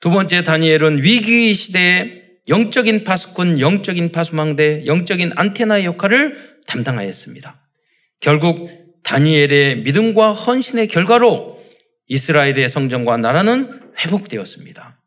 두 0.00 0.10
번째 0.10 0.42
다니엘은 0.42 1.02
위기 1.02 1.54
시대에 1.54 2.22
영적인 2.48 3.02
파수꾼, 3.02 3.60
영적인 3.60 4.12
파수망대, 4.12 4.86
영적인 4.86 5.32
안테나 5.34 5.82
역할을 5.82 6.60
담당하였습니다. 6.66 7.68
결국 8.20 8.70
다니엘의 9.02 9.82
믿음과 9.82 10.32
헌신의 10.32 10.88
결과로 10.88 11.60
이스라엘의 12.06 12.68
성전과 12.68 13.16
나라는 13.16 13.80
회복되었습니다. 13.98 15.02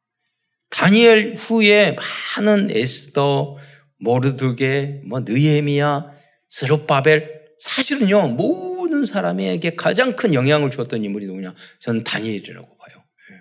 다니엘 0.69 1.35
후에 1.37 1.95
많은 2.37 2.71
에스더, 2.71 3.57
모르드게, 3.99 5.01
뭐 5.05 5.21
느헤미야, 5.21 6.18
스룹바벨 6.49 7.39
사실은요 7.59 8.29
모든 8.29 9.05
사람에게 9.05 9.75
가장 9.75 10.15
큰 10.15 10.33
영향을 10.33 10.71
주었던 10.71 11.03
인물이 11.03 11.25
누구냐? 11.27 11.53
저는 11.79 12.03
다니엘이라고 12.03 12.77
봐요. 12.77 13.03
예. 13.31 13.35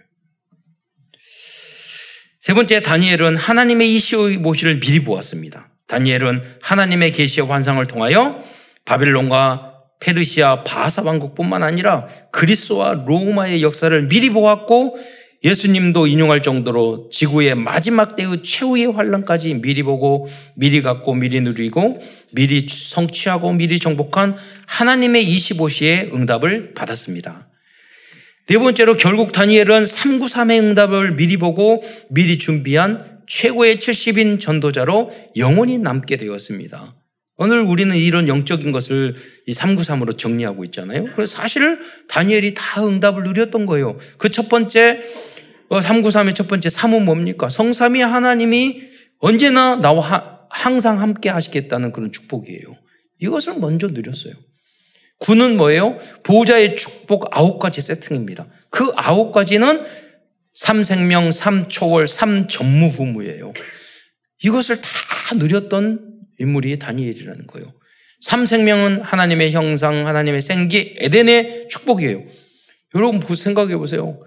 세 2.41 2.55
번째 2.55 2.83
다니엘은 2.83 3.37
하나님의 3.37 3.95
이시오 3.95 4.29
모시를 4.41 4.81
미리 4.81 5.01
보았습니다. 5.01 5.71
다니엘은 5.87 6.59
하나님의 6.61 7.13
계시의 7.13 7.47
환상을 7.47 7.85
통하여 7.87 8.43
바빌론과 8.85 9.75
페르시아 10.01 10.63
바사 10.63 11.03
왕국뿐만 11.03 11.63
아니라 11.63 12.07
그리스와 12.31 13.05
로마의 13.07 13.63
역사를 13.63 14.09
미리 14.09 14.31
보았고 14.31 14.99
예수님도 15.45 16.09
인용할 16.09 16.43
정도로 16.43 17.11
지구의 17.13 17.55
마지막 17.55 18.17
때의 18.17 18.43
최후의 18.43 18.87
환란까지 18.87 19.55
미리 19.55 19.83
보고 19.83 20.27
미리 20.55 20.83
갖고 20.83 21.15
미리 21.15 21.41
누리고 21.41 22.01
미리 22.33 22.67
성취하고 22.69 23.53
미리 23.53 23.79
정복한 23.79 24.37
하나님의 24.67 25.25
25시의 25.25 26.13
응답을 26.13 26.75
받았습니다. 26.75 27.49
네 28.49 28.59
번째로 28.59 28.97
결국 28.97 29.31
다니엘은 29.31 29.85
393의 29.85 30.59
응답을 30.61 31.15
미리 31.15 31.37
보고 31.37 31.83
미리 32.11 32.39
준비한 32.39 33.19
최고의 33.29 33.77
70인 33.77 34.41
전도자로 34.41 35.13
영원히 35.37 35.79
남게 35.79 36.17
되었습니다. 36.17 36.98
오늘 37.39 37.61
우리는 37.61 37.97
이런 37.97 38.27
영적인 38.27 38.73
것을 38.73 39.15
이 39.47 39.53
393으로 39.53 40.19
정리하고 40.19 40.65
있잖아요. 40.65 41.05
그래서 41.15 41.37
사실 41.37 41.79
다니엘이 42.09 42.55
다 42.55 42.85
응답을 42.85 43.23
누렸던 43.23 43.65
거예요. 43.65 43.97
그 44.19 44.29
첫 44.29 44.49
번째 44.49 45.03
393의 45.71 46.31
어, 46.31 46.35
첫 46.35 46.49
번째 46.49 46.69
삼은 46.69 47.05
뭡니까? 47.05 47.49
성삼위 47.49 48.01
하나님이 48.01 48.83
언제나 49.21 49.77
나와 49.77 50.47
항상 50.51 51.01
함께 51.01 51.29
하시겠다는 51.29 51.93
그런 51.93 52.11
축복이에요. 52.11 52.75
이것을 53.21 53.55
먼저 53.59 53.87
누렸어요. 53.87 54.35
구는 55.19 55.57
뭐예요? 55.57 55.99
보호자의 56.23 56.77
축복 56.77 57.27
아홉 57.37 57.59
가지 57.59 57.81
세팅입니다. 57.81 58.47
그 58.71 58.93
아홉 58.97 59.33
가지는 59.33 59.85
삼생명, 60.55 61.31
삼초월, 61.31 62.09
삼전무후무예요. 62.09 63.53
이것을 64.43 64.81
다 64.81 65.35
누렸던 65.37 66.08
인물이 66.39 66.79
다니엘이라는 66.79 67.47
거예요. 67.47 67.73
삼생명은 68.21 69.03
하나님의 69.03 69.53
형상, 69.53 70.07
하나님의 70.07 70.43
생기, 70.43 70.97
에덴의 70.99 71.69
축복이에요. 71.69 72.25
여러분 72.95 73.21
생각해 73.37 73.77
보세요. 73.77 74.21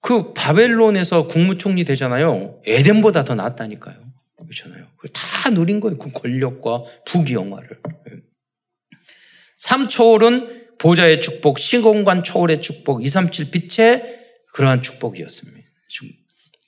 그 0.00 0.32
바벨론에서 0.32 1.26
국무총리 1.26 1.84
되잖아요. 1.84 2.60
에덴보다 2.66 3.24
더 3.24 3.34
낫다니까요. 3.34 3.96
그렇잖아요. 4.36 4.86
다 5.12 5.50
누린 5.50 5.80
거예요. 5.80 5.98
그 5.98 6.10
권력과 6.12 6.84
부귀영화를. 7.06 7.80
삼초월은 9.56 10.68
보좌의 10.78 11.20
축복, 11.20 11.58
시공간 11.58 12.22
초월의 12.22 12.60
축복, 12.60 13.04
237 13.04 13.50
빛의 13.50 14.18
그러한 14.52 14.82
축복이었습니다. 14.82 15.58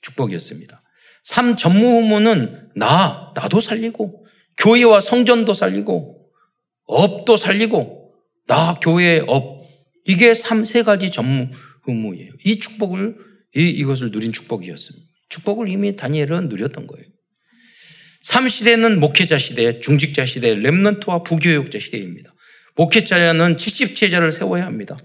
축복이었습니다. 0.01 0.81
삼전무후무는 1.23 2.71
나, 2.75 3.31
나도 3.35 3.61
살리고 3.61 4.25
교회와 4.57 4.99
성전도 4.99 5.53
살리고 5.53 6.29
업도 6.85 7.37
살리고 7.37 8.13
나 8.47 8.79
교회의 8.81 9.23
업 9.27 9.61
이게 10.05 10.33
삼세 10.33 10.83
가지 10.83 11.11
전무후무예요. 11.11 12.33
이 12.45 12.59
축복을 12.59 13.17
이, 13.55 13.67
이것을 13.67 14.11
누린 14.11 14.31
축복이었습니다. 14.33 15.07
축복을 15.29 15.69
이미 15.69 15.95
다니엘은 15.95 16.49
누렸던 16.49 16.87
거예요. 16.87 17.05
3시대는 18.23 18.97
목회자 18.99 19.37
시대, 19.37 19.79
중직자 19.79 20.25
시대, 20.25 20.53
렘넌트와 20.53 21.23
부교육자 21.23 21.79
시대입니다. 21.79 22.33
목회자는 22.75 23.55
70제자를 23.55 24.31
세워야 24.31 24.65
합니다. 24.65 24.97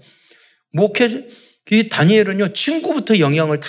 목회, 0.71 1.27
이 1.71 1.89
다니엘은요, 1.89 2.53
친구부터 2.53 3.19
영향을 3.19 3.59
다 3.59 3.67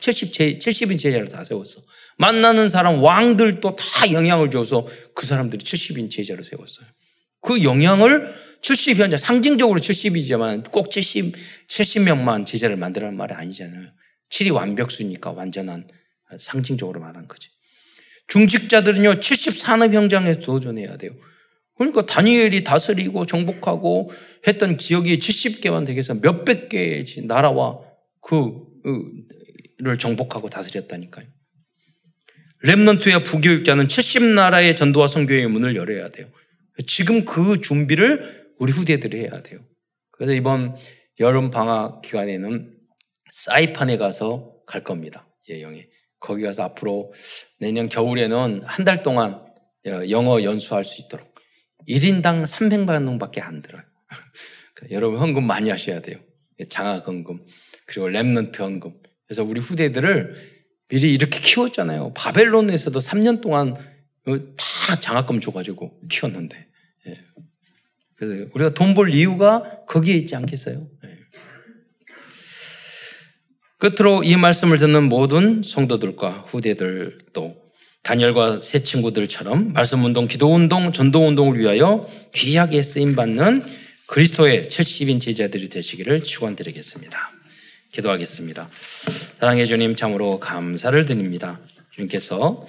70, 0.00 0.58
70인 0.58 0.98
제자를 0.98 1.28
다 1.28 1.44
세웠어. 1.44 1.80
만나는 2.18 2.68
사람, 2.68 3.02
왕들도 3.02 3.76
다 3.76 4.12
영향을 4.12 4.50
줘서 4.50 4.86
그 5.14 5.26
사람들이 5.26 5.64
70인 5.64 6.10
제자를 6.10 6.44
세웠어요. 6.44 6.86
그 7.40 7.62
영향을 7.62 8.34
70이 8.60 9.12
아 9.12 9.16
상징적으로 9.16 9.78
70이지만 9.78 10.70
꼭 10.70 10.90
70, 10.90 11.34
70명만 11.68 12.44
제자를 12.44 12.76
만들라는 12.76 13.16
말이 13.16 13.34
아니잖아요. 13.34 13.88
7이 14.30 14.52
완벽수니까 14.52 15.30
완전한 15.30 15.86
상징적으로 16.38 17.00
말한 17.00 17.28
거지. 17.28 17.48
중직자들은요, 18.26 19.20
70 19.20 19.58
산업 19.58 19.94
현장에 19.94 20.38
도전해야 20.38 20.96
돼요. 20.98 21.12
그러니까 21.76 22.04
다니엘이 22.04 22.64
다스리고 22.64 23.24
정복하고 23.24 24.10
했던 24.46 24.76
지역이 24.76 25.18
70개만 25.18 25.86
되겠어 25.86 26.14
몇백 26.14 26.68
개의 26.68 27.04
나라와 27.24 27.78
그를 28.20 29.96
정복하고 29.98 30.48
다스렸다니까요. 30.48 31.26
렘넌트의 32.62 33.22
부교육자는 33.24 33.86
70나라의 33.86 34.76
전도와 34.76 35.06
선교의 35.06 35.46
문을 35.48 35.76
열어야 35.76 36.08
돼요. 36.10 36.26
지금 36.86 37.24
그 37.24 37.60
준비를 37.60 38.52
우리 38.58 38.72
후대들이 38.72 39.20
해야 39.20 39.42
돼요. 39.42 39.60
그래서 40.10 40.32
이번 40.32 40.76
여름 41.20 41.50
방학 41.50 42.02
기간에는 42.02 42.74
사이판에 43.30 43.96
가서 43.96 44.52
갈 44.66 44.82
겁니다. 44.82 45.28
예영에. 45.48 45.88
거기 46.20 46.42
가서 46.42 46.64
앞으로 46.64 47.12
내년 47.60 47.88
겨울에는 47.88 48.60
한 48.64 48.84
달 48.84 49.02
동안 49.02 49.40
영어 50.10 50.42
연수할 50.42 50.84
수 50.84 51.00
있도록 51.00 51.34
1인당 51.88 52.42
300만 52.42 53.06
원밖에 53.06 53.40
안 53.40 53.62
들어요. 53.62 53.82
그러니까 54.74 54.96
여러분 54.96 55.20
헌금 55.20 55.46
많이 55.46 55.70
하셔야 55.70 56.00
돼요. 56.00 56.18
장학 56.68 57.06
헌금 57.06 57.38
그리고 57.86 58.08
remnant 58.08 58.58
헌금. 58.58 58.92
그래서 59.26 59.44
우리 59.44 59.60
후대들을 59.60 60.34
미리 60.88 61.12
이렇게 61.12 61.38
키웠잖아요. 61.40 62.12
바벨론에서도 62.14 62.98
3년 62.98 63.40
동안 63.40 63.74
다 64.56 65.00
장학금 65.00 65.40
줘가지고 65.40 66.00
키웠는데. 66.08 66.66
예. 67.06 67.20
그래서 68.16 68.48
우리가 68.54 68.74
돈 68.74 68.94
벌 68.94 69.12
이유가 69.14 69.84
거기에 69.86 70.14
있지 70.16 70.34
않겠어요? 70.36 70.86
예. 71.04 71.08
끝으로 73.78 74.24
이 74.24 74.36
말씀을 74.36 74.78
듣는 74.78 75.04
모든 75.08 75.62
성도들과 75.62 76.44
후대들도 76.48 77.68
다니엘과 78.02 78.60
새 78.62 78.82
친구들처럼 78.82 79.72
말씀 79.72 80.02
운동, 80.04 80.26
기도 80.26 80.52
운동, 80.52 80.92
전도 80.92 81.26
운동을 81.26 81.58
위하여 81.58 82.06
귀하게 82.34 82.82
쓰임 82.82 83.14
받는 83.14 83.62
그리스도의 84.06 84.64
70인 84.64 85.20
제자들이 85.20 85.68
되시기를 85.68 86.22
축원드리겠습니다. 86.22 87.30
기도하겠습니다. 87.92 88.68
사랑해 89.38 89.64
주님 89.64 89.96
참으로 89.96 90.38
감사를 90.38 91.04
드립니다. 91.06 91.60
주님께서 91.90 92.66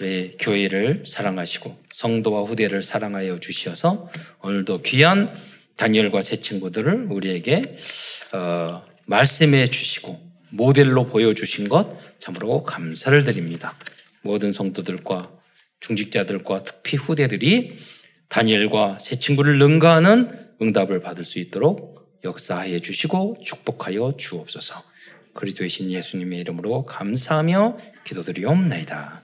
우리 0.00 0.36
교회를 0.38 1.04
사랑하시고 1.06 1.76
성도와 1.92 2.42
후대를 2.42 2.82
사랑하여 2.82 3.40
주시어서 3.40 4.10
오늘도 4.42 4.82
귀한 4.82 5.34
다니엘과 5.76 6.20
새 6.20 6.36
친구들을 6.36 7.06
우리에게 7.10 7.76
어, 8.32 8.84
말씀해 9.06 9.66
주시고 9.66 10.20
모델로 10.50 11.08
보여주신 11.08 11.68
것 11.68 11.98
참으로 12.18 12.62
감사를 12.62 13.22
드립니다. 13.24 13.74
모든 14.22 14.52
성도들과 14.52 15.30
중직자들과 15.80 16.62
특히 16.62 16.96
후대들이 16.96 17.76
다니엘과 18.28 18.98
새 19.00 19.16
친구를 19.18 19.58
능가하는 19.58 20.30
응답을 20.62 21.00
받을 21.00 21.24
수 21.24 21.38
있도록 21.38 21.93
역사하여 22.24 22.78
주시고 22.78 23.38
축복하여 23.42 24.14
주옵소서. 24.16 24.82
그리스도의 25.34 25.68
신 25.68 25.90
예수님의 25.90 26.40
이름으로 26.40 26.86
감사하며 26.86 27.76
기도드리옵나이다. 28.04 29.23